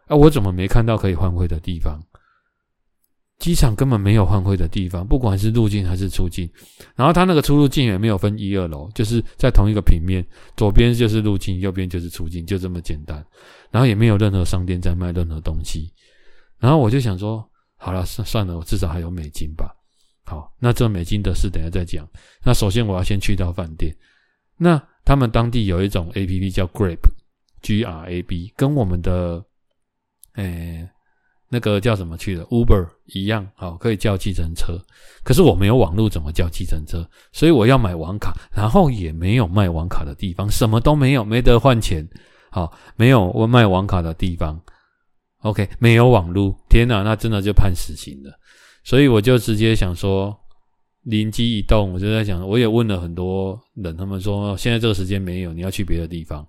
[0.08, 1.98] 啊，我怎么没看到可以换汇的地方？
[3.38, 6.50] 机场根本没有换汇的地方，不管是入境还是出境，
[6.94, 13.24] 然后它那个出入境也没有分一二楼，就是在同一个平面，左边就是入境，右边就是出境，就这么简单，
[13.70, 15.92] 然后也没有任何商店在卖任何东西，
[16.58, 17.46] 然后我就想说，
[17.76, 19.70] 好了，算算了，我至少还有美金吧。
[20.24, 22.04] 好，那这美金的事等下再讲。
[22.44, 23.94] 那首先我要先去到饭店。
[24.56, 29.44] 那他们当地有一种 APP 叫 Grab，G R A B，跟我们的
[30.34, 30.88] 诶、
[31.48, 34.78] 那个叫什么去的 Uber 一样，好，可以叫计程车。
[35.22, 37.08] 可是我没有网络，怎么叫计程车？
[37.32, 42.06] 所以我要买网卡，然后也没有卖网卡的地方，什么都没有，没得换钱。
[42.50, 44.60] 好，没有我卖网卡的地方。
[45.42, 48.32] OK，没有网络，天哪，那真的就判死刑了。
[48.82, 50.36] 所以我就直接想说，
[51.02, 56.46] 灵机一动，我就在想，我也问了很多人，他们说现在这个时间没有，你要去别的地方。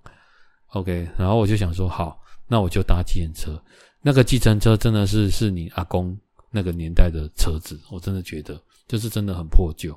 [0.68, 3.62] OK，然后我就想说，好，那我就搭计程车。
[4.08, 6.18] 那个计程车真的是是你阿公
[6.50, 9.94] 那个年代的车子，我真的觉得就是真的很破旧。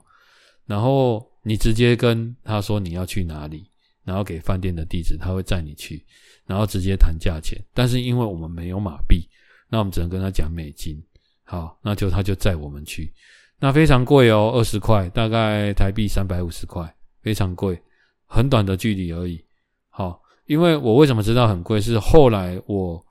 [0.65, 3.65] 然后你直接跟他说你要去哪里，
[4.03, 6.05] 然后给饭店的地址，他会载你去，
[6.45, 7.57] 然后直接谈价钱。
[7.73, 9.25] 但是因为我们没有马币，
[9.69, 11.01] 那我们只能跟他讲美金。
[11.45, 13.13] 好，那就他就载我们去，
[13.61, 17.81] 那非常贵哦，二十块，大概台币三百五十块，非常贵，
[18.25, 19.41] 很短的距离而已。
[19.89, 21.79] 好，因为我为什么知道很贵？
[21.79, 23.01] 是后来我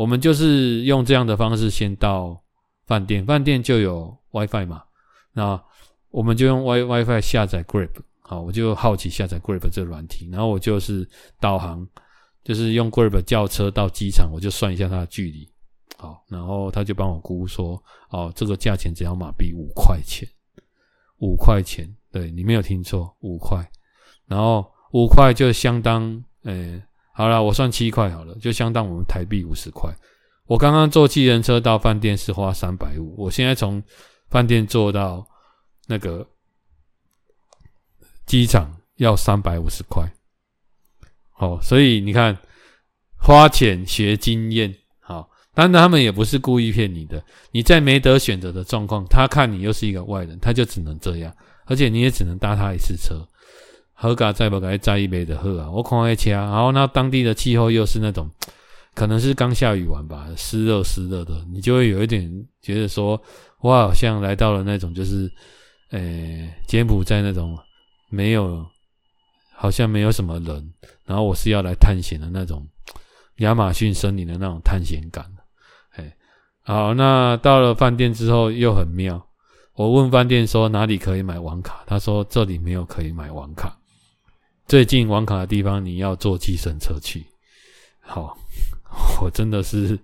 [0.00, 2.42] 我们就是用这样的方式先到
[2.86, 4.82] 饭店，饭店就有 WiFi 嘛，
[5.34, 5.62] 那
[6.08, 7.90] 我们就用 Wi WiFi 下载 Grab，
[8.22, 11.06] 好，我就好奇下载 Grab 这个软体，然后我就是
[11.38, 11.86] 导航，
[12.42, 15.46] 就是用 Grab 叫车到机场，我就算一下它的距离。
[15.98, 20.26] 好，然后他就帮我估说，哦，这个价钱只要马币五块钱，
[21.18, 23.70] 五块钱，对，你没有听错，五块，
[24.26, 26.82] 然后五块就相当，诶，
[27.20, 29.94] 好了，我算七块好了，就相当我们台币五十块。
[30.46, 33.82] 我刚刚坐计程车到饭店是花三百五，我现在从
[34.30, 35.28] 饭店坐到
[35.86, 36.26] 那个
[38.24, 40.02] 机场要三百五十块。
[41.32, 42.34] 好，所以你看，
[43.18, 44.74] 花钱学经验。
[45.00, 47.22] 好当然，他们也不是故意骗你的。
[47.52, 51.30] 你在没得选择的状况，他看你又是一个外人，他就只能这样，
[51.66, 53.28] 而且你也只能搭他一次车。
[54.02, 55.70] 何嘎在不该再一杯的喝啊！
[55.70, 58.26] 我狂爱车，然后那当地的气候又是那种，
[58.96, 62.26] 可能是刚下雨完吧，湿热湿热的，你就会有一点
[62.62, 63.20] 觉得说，
[63.60, 65.30] 我好像来到了那种就是，
[65.90, 67.54] 呃，柬埔寨那种
[68.08, 68.64] 没有，
[69.54, 70.72] 好像没有什么人，
[71.04, 72.66] 然后我是要来探险的那种
[73.40, 75.26] 亚马逊森林的那种探险感。
[75.96, 76.16] 哎
[76.62, 79.26] 好，那到了饭店之后又很妙。
[79.74, 83.76] 我问饭店说哪里可以买网卡，他说这里没有可以买网卡。
[84.70, 87.26] 最近网卡的地方你要坐计程车去。
[87.98, 88.38] 好，
[89.20, 89.98] 我真的是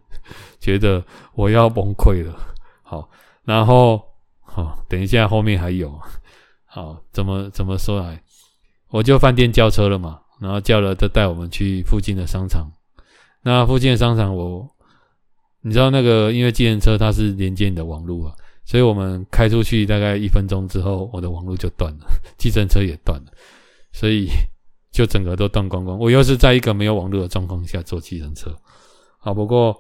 [0.59, 1.01] 觉得
[1.37, 2.37] 我要崩溃了。
[2.83, 3.09] 好，
[3.45, 4.03] 然后
[4.41, 5.97] 好，等一下后面还有。
[6.65, 8.21] 好，怎么怎么说来？
[8.89, 12.69] 我就饭店叫车了嘛，然后叫了，就带我们去附近的商场。
[13.43, 14.69] 那附近的商场，我
[15.61, 23.31] 你知道那个，因为计程车它是连接你的网络啊，所以我们开出去大概一分钟之后，我的网络就断了， 计程车也断了，
[23.93, 24.29] 所以
[24.97, 25.99] 就整个都断光光。
[25.99, 28.51] 我又是在一个没有网络的状况下坐计程车，
[29.19, 29.79] 好，不过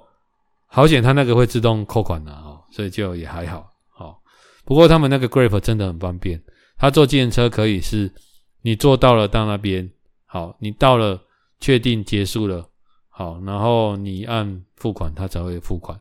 [0.66, 3.72] 好险，它那个会自动扣款的啊，所以就也还好。
[3.88, 4.20] 好，
[4.66, 6.42] 不过他们那个 Grab 真的很方便，
[6.76, 8.12] 他坐计程车可以是，
[8.60, 9.90] 你坐到了到那边，
[10.26, 11.18] 好，你到了
[11.60, 12.68] 确定结束了。
[13.08, 15.98] 好，然后你按付款，他才会付款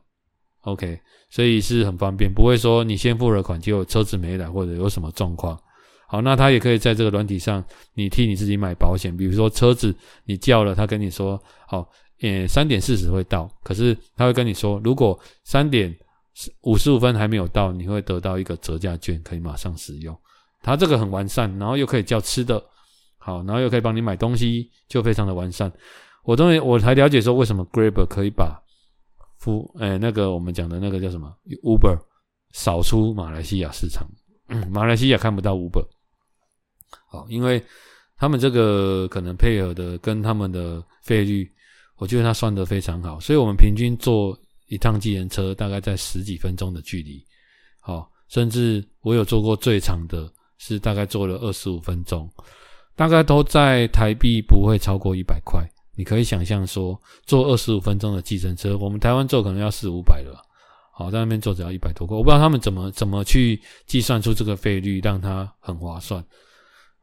[0.64, 1.00] ，OK，
[1.30, 5.58] 所以是很方便，不会说你先付了款，结果车子没来或者有什么状况。
[6.08, 7.64] 好，那他也可以在这个软体上，
[7.94, 9.94] 你替你自己买保险，比如说车子
[10.26, 11.90] 你叫了，他跟你说，好，
[12.22, 15.96] 呃，三点四十会到，可是他会跟你说，如果三点
[16.62, 20.16] 五十五分还没有到，你会得到一个折价券，可以马上使用。
[20.62, 22.64] 他这个很完善，然后又可以叫吃的，
[23.18, 25.72] 好，然后又可以帮你买东西，就非常的完善。
[26.24, 28.60] 我终于我才了解说，为什么 Grab 可以把
[29.38, 31.32] 付诶那个我们讲的那个叫什么
[31.64, 32.00] Uber
[32.52, 34.08] 扫出马来西亚市场，
[34.72, 35.86] 马来西亚看不到 Uber，
[37.08, 37.64] 好，因为
[38.18, 41.50] 他们这个可能配合的跟他们的费率，
[41.98, 47.24] 我觉得他算得非常好，所以我们平均坐一趟计程车大概在十几分钟的距离，
[47.80, 52.30] 好，甚至我有坐过最长的是大概坐了二十五分钟，
[52.96, 55.64] 大概都在台币不会超过一百块。
[55.98, 60.42] 你可以想象说，坐二十五分钟的计程车，我们台湾坐可能要四五百了，
[60.92, 66.22] 好，在那边坐只要一百多块，我不知道他们怎么怎么去计算出这个费率，让它很划算。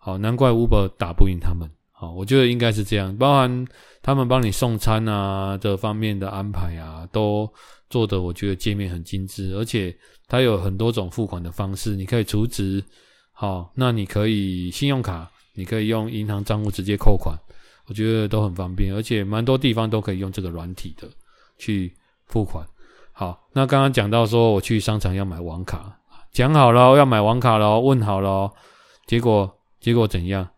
[0.04, 1.70] 好，难怪 Uber 打不赢他们。
[1.92, 3.64] 好，我觉得应该是这样，包含
[4.02, 7.48] 他们帮你送餐啊这方面的安排啊，都
[7.88, 12.82] 做得我觉得界面很精致，而且它有很多种付款的方式，你可以储值，
[13.30, 17.38] 好，那你可以信用卡，你可以用银行账户直接扣款。
[17.86, 21.06] 我觉得都很方便，而且蛮多地方都可以用这个软体的
[21.58, 21.94] 去
[22.26, 22.66] 付款。
[23.12, 25.96] 好，那刚刚讲到说我去商场要买网卡，
[26.32, 28.50] 讲好了要买网卡了，问好了，
[29.06, 29.48] 结果
[29.82, 30.48] 结果怎样？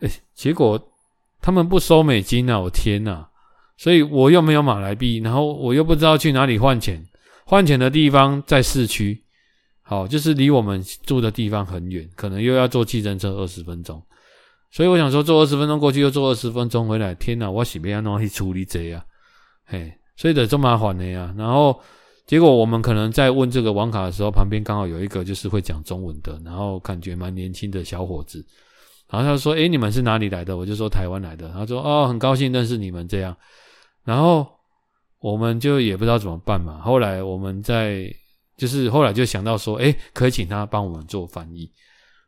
[0.00, 0.80] 哎，结果
[1.40, 2.58] 他们不收美金啊！
[2.58, 3.28] 我天哪！
[3.76, 7.04] 所以我又没有马来币，然后我又不知道去哪里换钱，
[7.44, 9.22] 换钱的地方在市区，
[9.82, 14.02] 好，就是离我们住的地方很远，可能又要坐计程车二十分钟。
[14.70, 17.14] 所以我想说，坐二十分钟过去，又坐二十分钟回来。
[17.14, 19.04] 天哪，我是不要弄去处理这呀？
[19.66, 21.34] 嘿，所以得这么麻烦的呀。
[21.36, 21.78] 然后
[22.26, 28.44] 结果我们可能在问这个网卡的时候，旁边刚好有一个就是会讲中文的，然后感觉蛮年轻的小伙子。
[29.08, 33.36] 然后他说：“诶，你们是哪里来的？”我就说：“台湾来的。”他说：“哦，很高兴认识你们这样。”
[34.02, 34.44] 然后
[35.20, 36.80] 我们就也不知道怎么办嘛。
[36.80, 38.12] 后来我们在
[38.56, 41.70] 就是后来就想到说：“诶，可以请他帮我们做翻译。”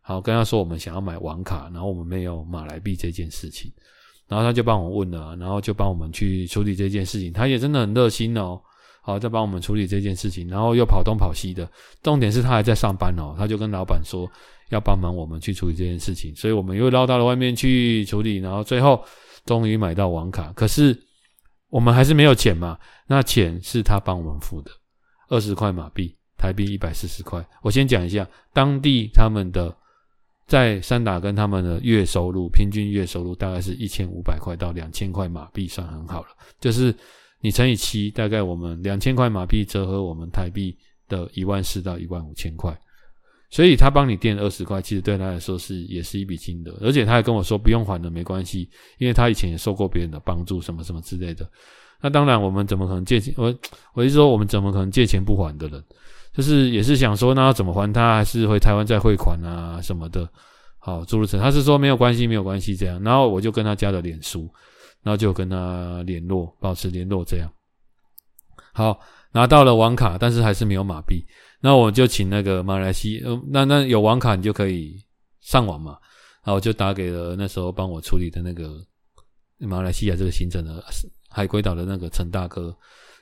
[0.00, 3.72] 好，跟他说我们想要买网卡，然后我们没有马来币这件事情，
[4.28, 7.32] 然后他就帮我问了，然后就帮我们去处理这件事情。
[7.32, 8.58] 他也真的很热心哦，
[9.09, 11.66] 好，再帮我们处理这件事情，然后又跑东跑西的。
[12.03, 14.31] 重点是他还在上班哦，他就跟老板说
[14.68, 19.03] 要帮忙我们去处理这件事情，所以我们又绕到了外面去处理，然后最后
[19.47, 20.53] 终于买到网卡。
[20.53, 20.94] 可是
[21.71, 24.71] 我们还是没有钱嘛，那钱是他帮我们付的，
[25.31, 27.42] 二十块马币，台币一百四十块。
[27.62, 29.75] 我先讲一下当地他们的。
[30.47, 36.29] 在三打根他们的月收入，平均月收入大概是一千五百块到两千块马币，算很好了。
[36.59, 36.90] 就是
[37.40, 40.77] 你乘以七，大概我们两千块马币折合我们台币
[41.09, 42.77] 的一万四到一万五千块。
[43.51, 46.79] 所以他帮你垫二十块，其实对他来说是也是一笔金额。
[46.83, 51.48] 而且他还跟我说不用还的没关系，因为他以前也受过别人的帮助，什么什么之类的。
[52.03, 53.33] 那当然我们怎么可能借钱？
[53.38, 53.55] 我
[53.94, 55.83] 我是说我们怎么可能借钱不还的人？
[56.35, 58.16] 就是也是想说，那要怎么还他？
[58.16, 60.29] 还是回台湾再汇款啊什么的？
[60.79, 61.42] 好，诸如此类。
[61.42, 63.03] 他是说没有关系，没有关系这样。
[63.03, 64.48] 然后我就跟他加了脸书，
[65.09, 67.50] 然后就跟他联络，保持联络这样。
[68.75, 69.00] 好，
[69.33, 71.25] 拿到了网卡，但是还是没有马币。
[71.63, 75.02] 那我就请那个马来西亚，那那有网卡你就可以
[75.40, 75.92] 上网嘛。
[76.44, 78.77] 然后我就打给了那时候帮我处理的那个
[79.56, 80.85] 马来西亚这个行程的
[81.31, 82.65] 海龟岛的那个陈大哥。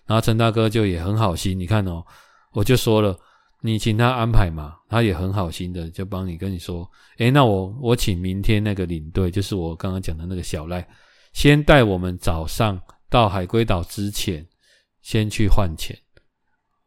[0.06, 2.04] 然后陈大哥就也很好心，你看哦。
[2.50, 3.16] 我就说了，
[3.60, 10.80] 你请他安排嘛，他也很好心的，就帮你跟你说，诶，那我我请明天那个领队，就是我刚刚讲的那个小赖，
[11.36, 12.80] 先带我们早上
[13.10, 14.42] 到海龟岛之前，
[15.02, 15.94] 先去换钱。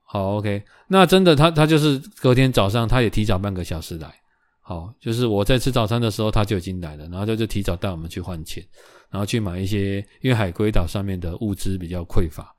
[0.03, 4.11] 好，OK，那真的他他就是隔天早上，他也提早半个小时来。
[4.59, 8.65] 好，就是我在吃早餐的时候，他就已经来了，然后他就提早带我们去换钱，
[9.11, 12.51] 然后去买一些，因为海龟岛上面的物资比较匮乏。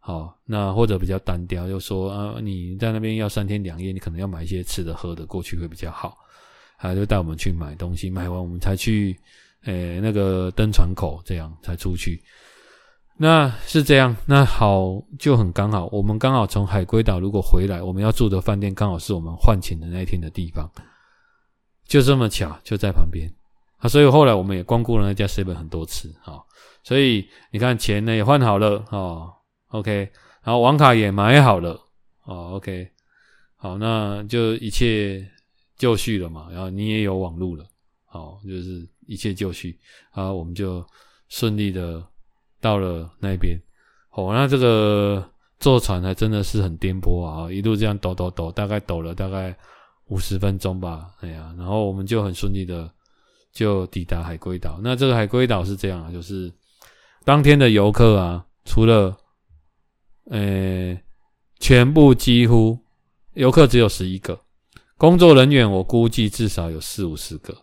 [0.00, 6.18] 好，那或者比较单调，就说啊，你在那边要三天两夜，你可能要买一些吃的喝的过去会比较好，
[6.76, 9.16] 还就带我们去买东西，买完我们才去，
[9.66, 12.20] 诶、那个登船口这样才出去。
[13.18, 20.70] 那是这样，那好就很刚好，我们刚好从海龟岛如果回来，我们要住的饭店刚好是我们换钱的那一天的地方，
[21.86, 23.30] 就这么巧就在旁边。
[23.78, 26.40] 啊，所以后来我们也光顾了那家 seven 很多次啊，
[26.82, 29.30] 所以你看钱呢也换好了哦
[29.68, 30.10] ，OK，
[30.42, 31.78] 然后网卡也买好了
[32.24, 32.88] 哦，OK，
[33.56, 35.26] 好，那就一切
[35.76, 37.66] 就绪了嘛，然后你也有网路了，
[38.06, 39.78] 好，就是一切就绪，
[40.10, 40.84] 啊我们就
[41.28, 42.04] 顺利的。
[42.58, 43.60] 到了那边，
[44.10, 45.24] 哦，那这个
[45.60, 47.52] 坐船还真的是很颠簸啊！
[47.52, 49.56] 一路这样抖抖抖，大概抖了大概
[50.06, 51.14] 五十分钟吧。
[51.20, 52.90] 哎呀，然后我们就很顺利的
[53.52, 54.80] 就抵达海龟岛。
[54.82, 56.52] 那这个海龟岛是这样啊，就是
[57.24, 59.16] 当天的游客啊，除了
[60.30, 60.98] 呃，
[61.60, 62.76] 全部几乎
[63.34, 64.40] 游客只有十一个，
[64.96, 67.56] 工作人员我估计至少有四五十个。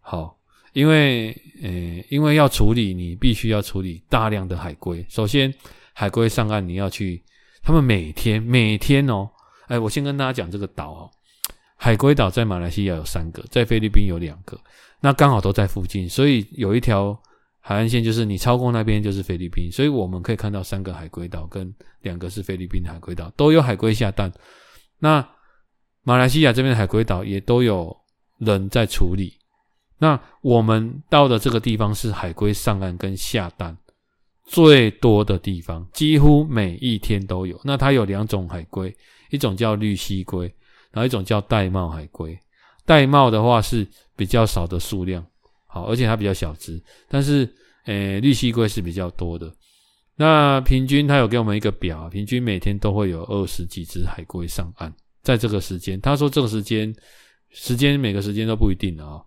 [0.00, 0.37] 好。
[0.72, 1.30] 因为，
[1.62, 5.04] 呃，因为要处理，你必须要处理大量的海龟。
[5.08, 5.52] 首先，
[5.92, 7.22] 海龟上岸，你要去，
[7.62, 9.28] 他们每天每天哦，
[9.66, 11.10] 哎，我先跟大家讲这个岛哦，
[11.76, 14.60] 海龟岛在马来西亚有三个，在菲律宾有两个，
[15.00, 17.18] 那刚好都在附近，所以有一条
[17.60, 24.32] 海岸线，就是你超过那边就是菲律宾，所以我们可以看到三个海龟岛跟两个是菲律宾的海龟岛，都有海龟下蛋。
[24.98, 25.26] 那
[26.02, 27.96] 马来西亚这边的海龟岛也都有
[28.38, 29.37] 人在处理。
[29.98, 33.76] 那我们到的这个地方是海龟上岸跟下蛋
[34.46, 37.60] 最多的地方，几乎每一天都有。
[37.64, 38.94] 那它有两种海龟，
[39.30, 40.46] 一种叫绿蜥龟，
[40.92, 42.38] 然后一种叫玳瑁海龟。
[42.86, 43.86] 玳瑁的话是
[44.16, 45.22] 比较少的数量，
[45.66, 46.82] 好，而且它比较小只。
[47.08, 47.44] 但是，
[47.84, 49.52] 诶、欸，绿蠵龟是比较多的。
[50.16, 54.90] 那平均它有给我们一个表，平均每天都会有二十几只海龟上岸，
[55.22, 56.00] 在这个时间。
[56.00, 56.94] 他说这个时间，
[57.50, 59.20] 时间每个时间都不一定的啊。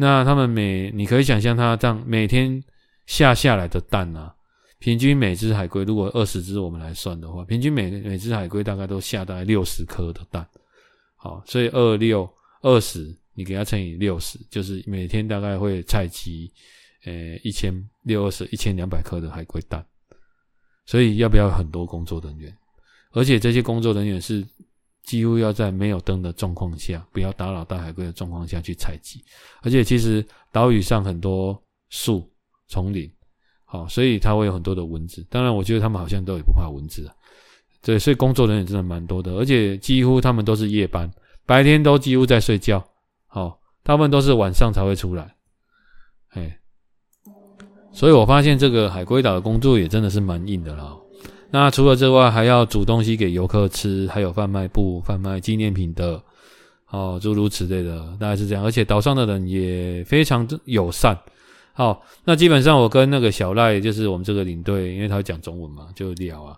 [0.00, 2.64] 那他们每，你可以想象，他这样每天
[3.04, 4.34] 下下来的蛋啊，
[4.78, 10.48] 平均每只海龟如果二十只我们来算的话，平均每每只海龟大概都下大概六十颗的蛋，
[11.16, 12.26] 好，所以二六
[12.62, 16.50] 二十，你给它乘以六十，就是每天大概会采集，
[17.04, 17.12] 呃，
[17.44, 17.70] 一千
[18.04, 19.84] 六二十一千两百颗的海龟蛋，
[20.86, 22.56] 所以要不要很多工作人员？
[23.12, 24.42] 而且这些工作人员是。
[25.02, 29.24] 几乎要在没有灯的状况下，不要打扰大海龟的状况下去采集，
[29.62, 32.30] 而且其实岛屿上很多树
[32.68, 33.10] 丛林，
[33.64, 35.26] 好，所以它会有很多的蚊子。
[35.28, 37.14] 当然，我觉得他们好像都也不怕蚊子啊。
[37.82, 41.10] 对，所以工作人员真的蛮多的，而且几乎他们都是夜班，
[41.46, 42.84] 白天都几乎在睡觉。
[43.26, 45.34] 好，他们都是晚上才会出来。
[46.30, 46.60] 哎，
[47.90, 50.94] 所以我发现这个海龟岛的工作也真的是蛮硬的啦。
[51.50, 56.22] 那除了之外，还要煮东西给游客吃，还有贩卖布、贩卖纪念品的，
[56.90, 58.64] 哦，诸如此类的，大概是这样。
[58.64, 61.18] 而且岛上的人也非常友善。
[61.72, 66.56] 好，那基本上我跟那个小赖，就是我们这个领队，因为他会讲中文嘛，就聊啊。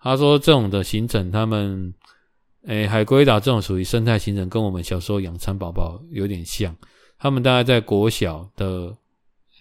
[0.00, 1.92] 他说这种的行程，他们，
[2.66, 6.74] 诶，海龟岛这种属于生态行程，跟我们小时候养蚕宝宝有点像。
[7.18, 8.94] 他们大概在国小的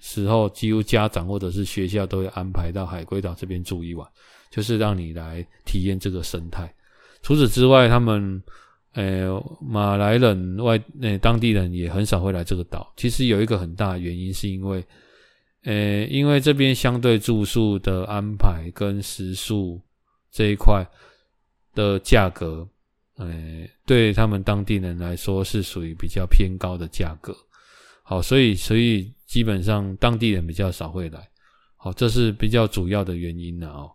[0.01, 4.07] 时候，几乎家长或者是学校都会安排到海龟岛这边住一晚。
[4.49, 6.73] 就是让你来体验这个生态。
[7.21, 8.41] 除此之外，他们
[8.93, 12.91] 呃马来人外呃当地人也很少会来这个岛。
[12.95, 14.83] 其实有一个很大的原因，是因为
[15.63, 19.81] 呃因为这边相对住宿的安排跟食宿
[20.31, 20.85] 这一块
[21.73, 22.67] 的价格，
[23.17, 27.35] 呃对他们当地人来说是属于比较偏高的价格。
[28.03, 31.27] 好，所以所以基本上当地人比较少会来。
[31.75, 33.91] 好，这是比较主要的原因了哦。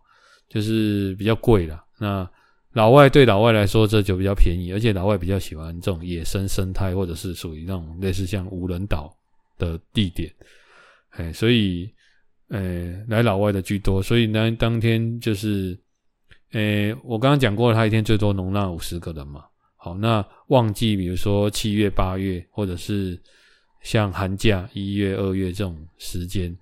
[0.49, 1.83] 就是比较贵了。
[1.99, 2.29] 那
[2.73, 9.15] 老外对老外来说，这就比较便宜，而且老外比较喜欢这种野生生态，或者是属于那种类似像无人岛
[9.57, 10.33] 的地点。
[11.11, 11.87] 哎，所以，
[12.47, 14.01] 呃，来老外的居多。
[14.01, 15.77] 所以呢，当天就是，
[16.51, 19.45] 呃，我刚刚讲过，他一天最多容纳五十个人嘛。
[19.75, 23.21] 好，那旺季，比如说七月、八月，或者是
[23.83, 26.57] 像寒假一月、二月这种时间，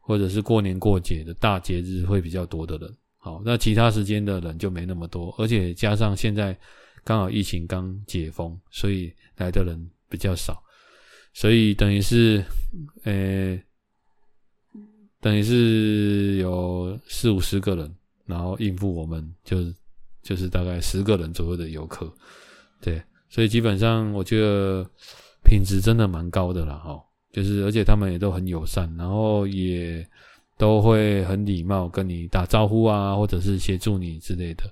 [0.00, 2.96] 或者是过年过节的大节日，会比较多的人。
[3.24, 6.58] 好，那其他时间的人就没那么多，而且加上现在
[7.04, 10.60] 刚好疫情刚解封，所以来的人比较少，
[11.32, 12.44] 所以等于是，
[13.04, 13.56] 呃、
[15.20, 17.94] 等于是有四五十个人，
[18.26, 19.72] 然后应付我们就
[20.20, 22.12] 就是大概十个人左右的游客，
[22.80, 24.84] 对，所以基本上我觉得
[25.44, 27.00] 品质真的蛮高的了，哈，
[27.30, 30.04] 就是而且他们也都很友善，然后也。
[30.62, 34.62] 都会很礼貌跟你打招呼啊，或者是协助你之类的。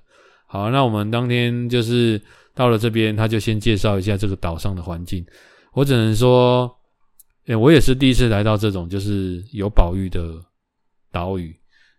[0.47, 2.21] 好，那我们当天就是
[2.55, 5.25] 到了这边，他就先介绍一下这个岛上的环境。
[5.73, 6.73] 我只能说，
[7.47, 10.39] 诶，我也是第一次来到这种就是有保育的
[11.11, 11.53] 岛屿。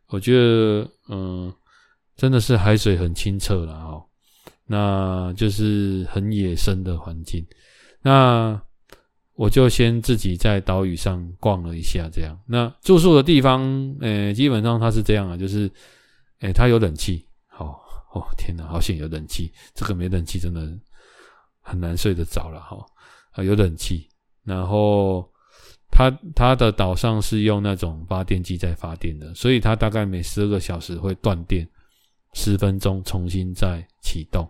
[0.06, 1.52] 我觉得，嗯，
[2.16, 4.02] 真的是海水很清澈了哦。
[4.64, 7.44] 那就是很野生的环境。
[8.00, 8.58] 那
[9.34, 12.38] 我就先自己在岛屿上逛了一下，这样。
[12.46, 13.62] 那住宿的地方，
[14.00, 15.70] 诶，基本上它是这样啊，就是，
[16.40, 17.80] 诶，它有冷气，好。
[18.14, 19.50] 哦天哪，好险有冷气！
[19.74, 20.70] 这个没冷气真的
[21.62, 22.76] 很难睡得着了哈。
[23.30, 24.06] 啊，有冷气，
[24.44, 25.26] 然后
[25.90, 31.66] 它它的岛上是用那种发电机在发电的，所以它大概每十二个小时会断电
[32.34, 34.46] 十分钟，重新再启动。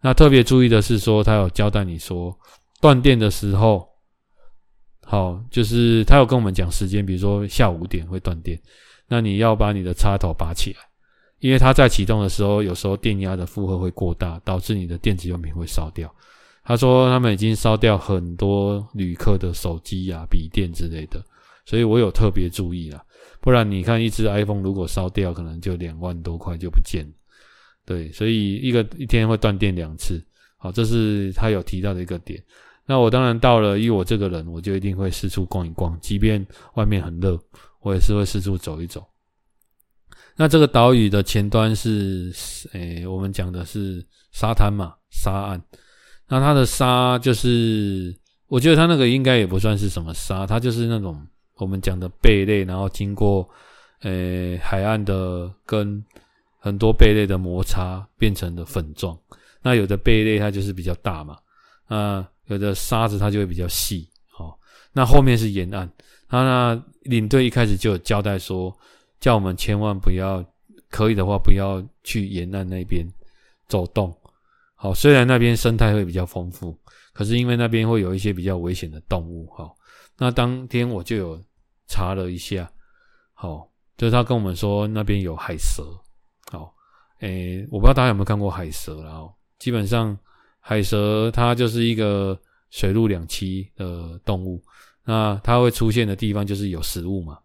[0.00, 2.34] 那特别注意的是说，他有交代你说
[2.80, 3.86] 断电的时候，
[5.10, 8.56] 好，就是他有跟我们讲时间，比如说下午五点会断电，
[9.08, 10.78] 那你要把你的插头拔起来。
[11.40, 16.08] 因为它在启动的时候，有时候电压的负荷会过大，导致你的电子用品会烧掉。
[16.62, 21.20] 他说他们已经烧掉很多旅客的手机啊、笔电之类的，
[21.66, 23.04] 所以我有特别注意啦。
[23.40, 27.12] 不然你看，一只 iPhone 如果烧掉，可能就两万多块就不见了。
[27.84, 30.24] 对，所以一个一天会断电两次。
[30.56, 32.40] 好，这是他有提到的一个点。
[32.86, 37.38] 那我当然到了，以我这个人，我就一定会四处逛一逛，即便外面很热，
[37.80, 39.06] 我也是会四处走一走。
[40.36, 42.32] 那这个岛屿的前端是，
[42.72, 45.62] 诶、我们讲的是沙滩嘛，沙岸。
[46.28, 48.16] 那它的沙就是，
[48.46, 51.20] 我觉得它那个应该也不算是什么沙，它就是那种
[51.56, 53.46] 我们讲的贝类，然后经过，
[54.02, 56.02] 诶、海岸的跟
[56.58, 59.18] 很多贝类的摩擦变成的粉状。
[59.60, 61.36] 那有的贝类它就是比较大嘛，
[61.88, 64.08] 啊，有的沙子它就会比较细。
[64.38, 64.54] 哦，
[64.92, 65.90] 那后面是沿岸，
[66.28, 68.76] 那那领队一开始就有交代说。
[69.20, 70.42] 叫我们千万不要，
[70.88, 73.06] 可以的话不要去沿岸那边
[73.68, 74.10] 走动。
[74.74, 76.74] 好，虽然那边生态会比较丰富，
[77.12, 79.46] 可是因为那边会有一些比较危险的动物。
[79.54, 79.76] 好，
[80.16, 81.38] 那当天我就有
[81.86, 82.66] 查了一下，
[83.34, 85.84] 好，就是他跟我们说那边有海蛇。
[86.50, 86.74] 好，
[87.18, 90.18] 诶，我不知道大家有没有看过海蛇，然后基本上
[90.60, 92.38] 海蛇它就是一个
[92.70, 94.62] 水陆两栖的动物，
[95.04, 97.38] 那它会出现的地方就是有食物嘛。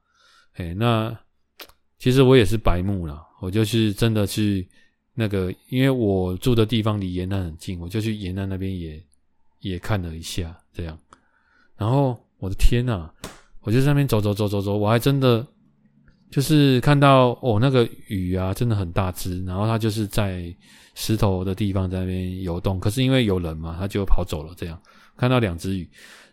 [0.57, 1.18] 诶，那。
[1.97, 4.68] 其实我也是白目了，我就是真的去
[5.16, 9.01] 那个，因为我住的地方离沿岸很近，我就去沿岸那边也
[9.61, 10.95] 也看了一下，这样。
[11.78, 13.09] 然后我的天呐，
[13.61, 15.43] 我就在那边走走走走走，我还真的
[16.30, 20.53] 就是看到哦，那个鱼啊，真的很大只，然后它就是在
[20.93, 24.53] 石头的地方在那边游动，可是因为有人嘛，它就跑走了。
[24.55, 24.80] 这样
[25.17, 25.88] 看到两只鱼，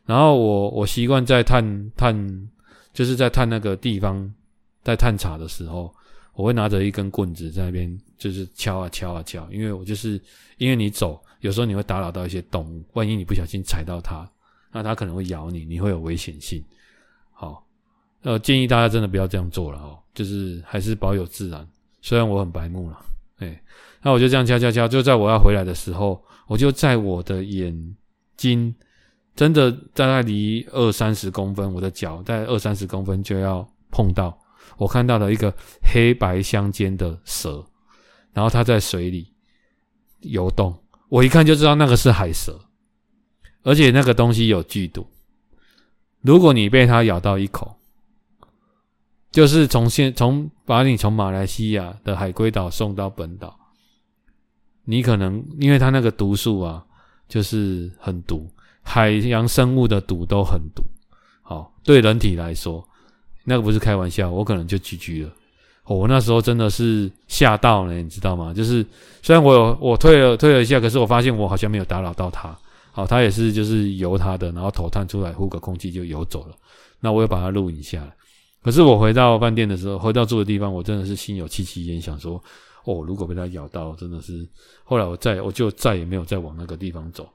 [0.07, 2.49] 然后我我习惯在探探，
[2.93, 4.33] 就是在探那个地方。
[4.85, 5.95] 在探查的时候，
[6.35, 10.21] 我会拿着一根棍子在那边，就是敲啊敲啊敲，因为我就是
[10.59, 14.29] 因为你走，有时候你会打扰到一些动物，万一你不小心踩到它，
[14.73, 16.61] 那它可能会咬你，你会有危险性。
[18.23, 21.67] 呃，建议大家真的不要这样做了哦，就是还是保有自然。
[22.01, 22.99] 虽然我很白目了，
[23.39, 23.63] 哎，
[24.03, 27.97] 那我就这样敲敲敲，就在我要回来的时候，我就在我的眼
[28.37, 28.75] 睛
[29.35, 34.39] 真的大概离二三十公分，我的脚在二三十公分就要碰到。
[34.79, 35.53] 我看到了一个
[35.83, 37.65] 黑白相间的蛇，
[38.33, 39.33] 然后它在水里
[40.21, 40.75] 游动。
[41.09, 42.59] 我一看就知道那个是海蛇，
[43.63, 45.07] 而且那个东西有剧毒。
[46.21, 47.77] 如果你被它咬到一口，
[49.33, 53.59] 就是从现从把你从马来西亚的海龟岛送到本岛，
[54.85, 56.85] 你可能因为它那个毒素啊，
[57.29, 58.47] 就是很毒，
[58.83, 60.83] 海洋生物的毒都很毒。
[61.43, 62.87] 好，对人体来说。
[63.45, 65.33] 那个不是开玩笑，我可能就 GG 了。
[65.85, 68.55] 我那时候真的是吓到了，你知道吗？
[68.55, 68.87] 就是
[69.21, 72.57] 虽然我有我退了退了一下，可是我发现我好像没有打扰到他。
[72.93, 76.55] 好，他也是就是游他的，然后头探出来呼个空气就游走了。
[77.01, 78.13] 那我又把它录影下来。
[78.63, 82.43] 可是我回到饭店的时候，回到住的地方，我真的是心有戚戚焉，想说
[82.85, 84.49] 哦，如果被它咬到，真的是。
[84.85, 87.29] 后来我再我就再也没有再往那个地方走，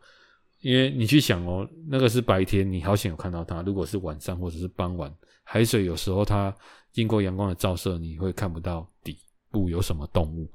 [0.61, 3.61] 因为你去想哦，那个是白天，你好险有看到它。
[3.61, 5.13] 如果是晚上或者是傍晚。
[5.49, 6.53] 海水有时候它
[6.91, 9.17] 经过阳光的照射，你会看不到底
[9.49, 10.51] 部有什么动物。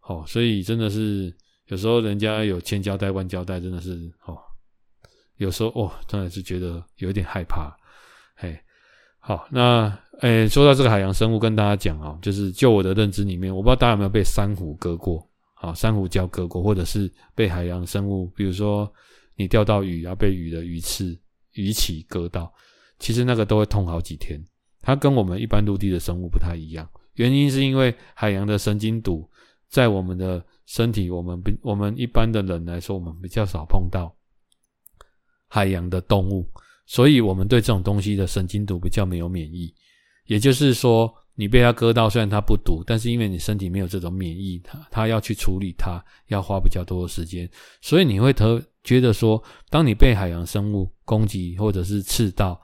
[0.00, 1.32] 哦，所以真的是
[1.66, 4.36] 有时候人家有千交代万交代，真的是哦，
[5.36, 7.72] 有时候哦，真的是觉得有点害怕。
[8.34, 8.58] 嘿，
[9.20, 18.90] 好，那诶，说到这个海洋生物，跟大家讲哦，就是就我的认知里面，我不知道大家有没有被珊瑚割过，啊，珊瑚礁割过，或者是被海洋生物，比如说
[19.36, 21.18] 你钓到鱼啊，被鱼的鱼刺、
[21.52, 22.52] 鱼鳍割到。
[23.00, 24.42] 其实那个都会痛好几天，
[24.80, 26.88] 它跟我们一般陆地的生物不太一样。
[27.14, 29.28] 原因是因为海洋的神经毒
[29.68, 34.14] 在我们的身体，我们比我们一般的人来说，我们比较少碰到
[35.48, 36.48] 海洋的动物，
[36.86, 39.74] 所以我们对这种东西的神经毒比较没有免疫。
[40.26, 47.48] 也就是说，你被它割到，虽然它不毒，但是因为你身体没有这种免疫，它它要去处理它，要花比较多的时间，
[47.80, 52.60] 所以你会特觉得说，当你被海洋生物攻击或者是刺到，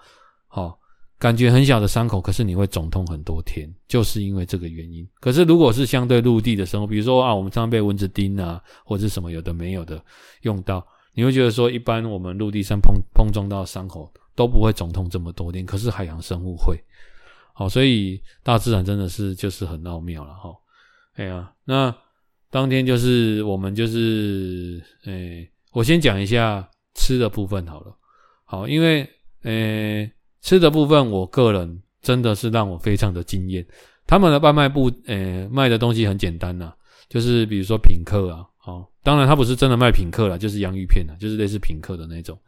[0.46, 0.78] 好，
[1.18, 5.06] 感觉很小的伤口，可是你会肿痛很多天，就是因为这个原因。
[5.20, 10.02] 可是如果是相对陆地的生物，比如说啊，我们常常被蚊子叮啊，或者什么有的没有的
[10.42, 16.78] 用到，你会觉得说，一般我们陆地上碰碰撞到伤口都不会肿痛这么多天，可是海洋生物会。
[17.61, 20.50] 好，所以大自然真的是就是很奥妙了哈。
[21.16, 21.94] 哎呀，那
[22.50, 27.94] 当天就是我们就是，诶，我先讲一下吃的部分好了。
[28.46, 29.06] 好，因为
[29.42, 33.66] 诶吃的部分，我个人真的是让我非常的惊艳。
[34.06, 36.72] 他们的外卖部诶卖的东西很简单呐，
[37.11, 42.38] 就是比如说品客啊，哦，当然他不是真的卖品客啦，就是洋芋片呐，就是类似品客的那种。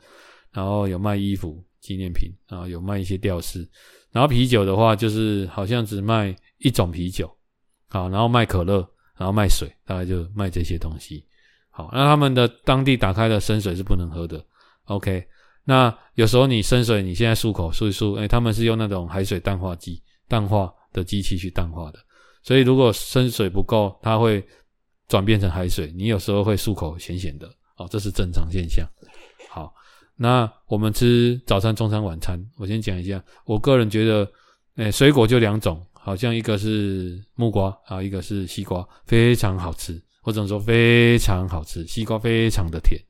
[0.53, 3.69] 然后有卖衣服纪念品，然后有卖一些吊饰。
[4.13, 7.29] 然后啤酒的话，就是好像只卖一种啤酒，
[7.89, 8.77] 好，然后卖可乐，
[9.17, 11.27] 然后卖水，大概就卖这些东西。
[11.71, 14.43] 好，那他们的当地打开的生水是不能喝的。
[14.85, 15.27] OK，
[15.65, 21.99] 那有时候你生水，你现在漱口漱一漱，诶，他们是用那种海水淡化剂、淡化的机器去淡化的，
[22.43, 24.47] 所以如果生水不够，它会
[25.09, 28.87] 转变成海水，你有时候会漱口咸咸的，哦，这是正常现象。
[29.49, 29.75] 好。
[30.17, 33.23] 那我们吃早餐、中餐、晚餐，我先讲一下。
[33.45, 34.31] 我个人觉得，
[34.77, 41.85] 诶、水果就两种，好像一个是木瓜啊，一个是西瓜，非常好吃，或者说非常好吃。
[41.87, 43.01] 西瓜非常的甜。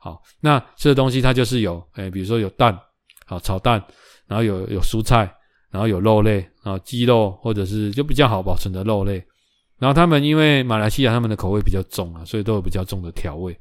[0.00, 2.78] 好，那这个东西它就是有，诶、比如说有蛋，
[3.26, 3.82] 好炒蛋，
[4.26, 5.34] 然后有有蔬菜，
[5.70, 9.24] 然后有肉类，然后鸡肉或者是就比较好保存的肉类。
[9.78, 13.58] 然后他们因为马来西亚他们的口味比较重啊，所以都有比较重的调味。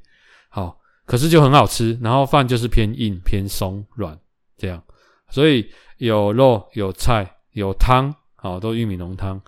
[0.49, 0.77] 好。
[1.11, 4.17] 可是就很好吃，然后饭就是偏硬、偏松、软
[4.57, 4.81] 这样，
[5.29, 9.41] 所以有肉、有菜、有汤，好，都玉米浓汤，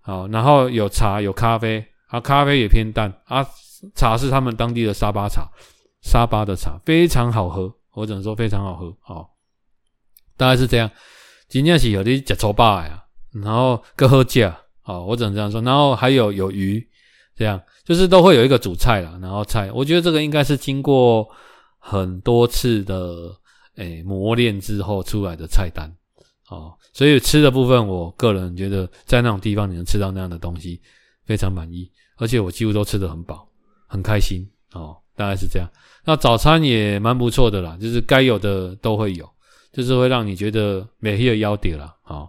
[0.00, 3.46] 好，然后有茶、有咖啡，啊，咖啡也偏淡，啊，
[3.94, 5.48] 茶是他们当地的沙巴茶，
[6.02, 9.30] 沙巴的茶非常好喝，我只能说非常好喝，好，
[10.36, 10.90] 大概是这样。
[11.46, 16.84] 今天是有的吃粗饱呀，然后各喝价，好，我只能这样说，然后还有有鱼。
[17.36, 17.60] 这样。
[17.84, 21.28] 就是都会有一个主菜啦，然后菜，我觉得这个应该是经过
[21.78, 23.30] 很多次的
[23.76, 25.90] 诶磨练之后出来的菜单。
[26.48, 30.80] 哦，所以吃的部分，我个人觉得在那种地方你能吃到那样的东西，
[31.24, 33.48] 非常满意，而且我几乎都吃得很饱，
[33.86, 34.46] 很开心。
[34.72, 35.68] 哦，大概是这样。
[36.04, 39.28] 那早餐也蛮不错的啦，就是该有的都会有，
[39.72, 42.28] 就是会让你觉得没有腰点了哦，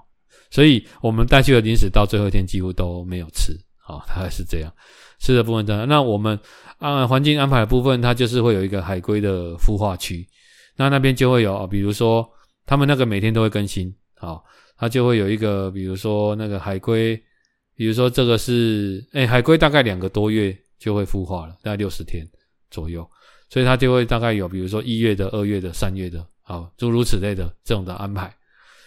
[0.49, 3.53] 所以我们带去的零食到最后一天几乎都没有吃。
[3.87, 4.73] 哦，大概是这样，
[5.25, 5.87] 吃的部分这样。
[5.87, 6.39] 那我们
[6.77, 10.23] 按环境安排的部分，它就是会有一个海龟的孵化区，
[10.75, 12.23] 那那边就会有，比如说
[12.63, 14.43] 他们那个每天都会更新，好，
[14.77, 17.19] 它就会有一个，比如说那个海龟，
[17.75, 22.23] 比如说这个是，诶、欸、海龟大概两个多月就会孵化了，大概六十天
[22.69, 23.09] 左右，
[23.49, 28.31] 所以它就会大概有，比如说一月的、二月的、三月的，好，诸如此类的这种的安排。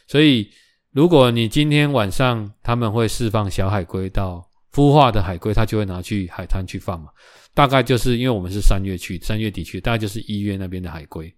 [0.07, 0.49] 所以
[0.93, 4.48] 如果你今天晚上他们会释放小海龟到。
[4.79, 7.09] 孵化的海龟，它就会拿去海滩去放嘛。
[7.53, 11.35] 大概就是因为我们是三月去，三月底去，大概就是一月那边的海龟。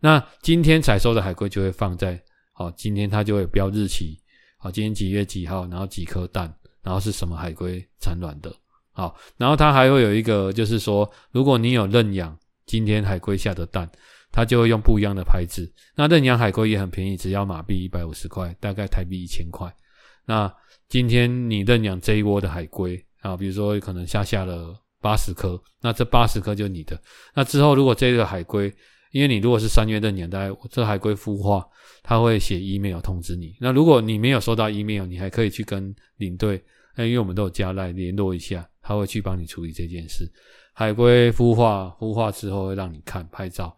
[0.00, 2.22] 那今天采收的海龟就会放在，
[2.52, 4.20] 好，今天它就会标日期，
[4.58, 8.54] 好，今天几月几号，然后几颗蛋，然后是什么海龟产卵的，
[8.92, 13.90] 好，然后它还会有一个，就是说，如果你有认养今天海龟下的蛋，
[14.30, 15.72] 它就会用不一样的牌子。
[15.96, 19.74] 那认养海龟也很便宜，只要马币一百五十块，大概台币一千块。
[20.26, 20.52] 那
[20.94, 26.96] 今天你认养这一窝的海龟啊，比如说可能下下了八十颗，那这八十颗就是你的。
[27.34, 28.72] 那之后如果这个海龟，
[29.10, 31.66] 因为你如果是三月认养，大概这海龟孵化，
[32.04, 33.56] 他会写 email 通知你。
[33.58, 36.62] 那如果你没有收到 email，你还可以去跟领队，
[36.96, 40.30] 因为我们都有加赖联络一下，他会去帮你处理这件事。
[40.74, 43.76] 海龟孵化，孵化之后会让你看拍照，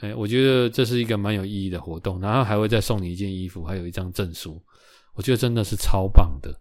[0.00, 4.60] 哎，我觉得这是一个蛮有意义的活动，然后还会再送你一件衣服，还有一张证书。
[5.16, 6.54] 我觉得真的是超棒的。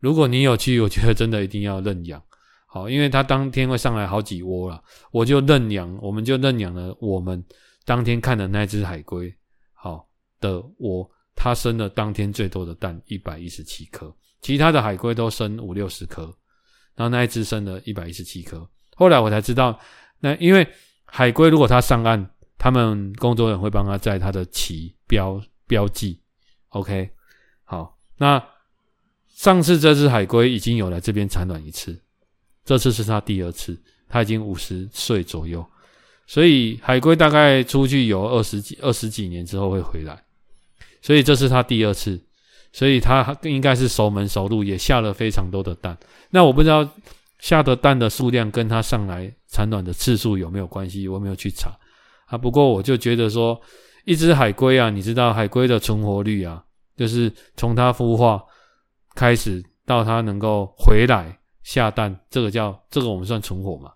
[0.00, 2.22] 如果你有去，我觉得真的一定要认养。
[2.66, 4.82] 好，因为他当天会上来好几窝了，
[5.12, 7.42] 我就认养，我们就认养了我们
[7.84, 9.32] 当天看的那只海龟，
[9.72, 10.06] 好
[10.40, 16.24] 的窝，它生了当天最多的蛋，一百一十七颗，其他的海龟都生五六十颗，
[16.96, 18.68] 然后那一只生了一百一十七颗。
[18.96, 19.78] 后来我才知道，
[20.18, 20.66] 那因为
[21.04, 22.28] 海龟如果它上岸，
[22.58, 26.20] 他们工作人员会帮他在他的鳍标标记
[26.70, 27.08] ，OK。
[27.64, 28.42] 好，那
[29.34, 31.98] 上次这只海龟已经有来这边产卵一次，
[32.64, 33.76] 这次是它第二次，
[34.08, 35.64] 它已经五十岁左右，
[36.26, 40.22] 所以海龟大概出去有二十几二十几年之后会回来，
[41.02, 42.20] 所以这是它第二次，
[42.72, 45.98] 所以它应该是熟门熟路，也下了非常多的蛋。
[46.30, 46.88] 那我不知道
[47.38, 51.70] 下的蛋的数量跟它上来产卵的次数有没有关系，我没有去查
[52.26, 52.38] 啊。
[52.38, 53.60] 不过我就觉得说，
[54.04, 56.62] 一只海龟啊，你知道海龟的存活率啊。
[56.96, 58.42] 就是从它孵化
[59.14, 63.92] 开始到它能够回来下蛋，这个叫这个我们算存活嘛？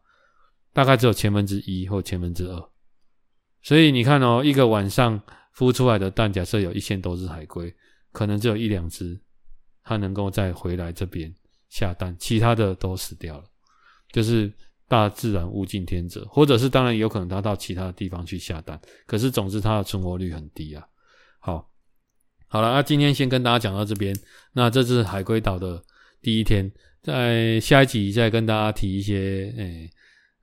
[0.72, 2.70] 大概只有千分之一或千分之二。
[3.62, 5.20] 所以你看哦，一个晚上
[5.56, 7.74] 孵出来的蛋，假设有一千多只海龟，
[8.12, 9.20] 可能只有一两只
[9.82, 11.34] 它能够再回来这边
[11.68, 13.44] 下蛋，其他的都死掉了。
[14.12, 14.52] 就是
[14.86, 20.86] 大自然物竞天择，或者是当然有可能它到其他地方去下蛋，可是总之它的存活率很低啊。
[21.40, 21.67] 好。
[22.48, 24.16] 好了，那今天先跟大家讲到这边。
[24.52, 25.82] 那这是海龟岛的
[26.22, 26.70] 第一天，
[27.02, 29.90] 在下一集再跟大家提一些，诶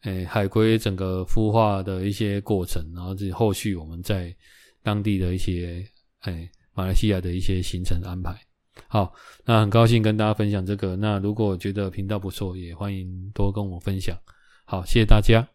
[0.03, 4.33] 诶，海龟整个孵化的一些过程，然后这后续我们在
[4.83, 5.83] 当地的一些，
[6.25, 8.39] 诶，马来西亚的一些行程安排。
[8.87, 9.11] 好，
[9.43, 10.95] 那很高兴跟大家分享这个。
[10.95, 14.15] 那如果觉得频道不错，也欢迎多跟我分享。
[14.65, 15.54] 好，谢谢大家。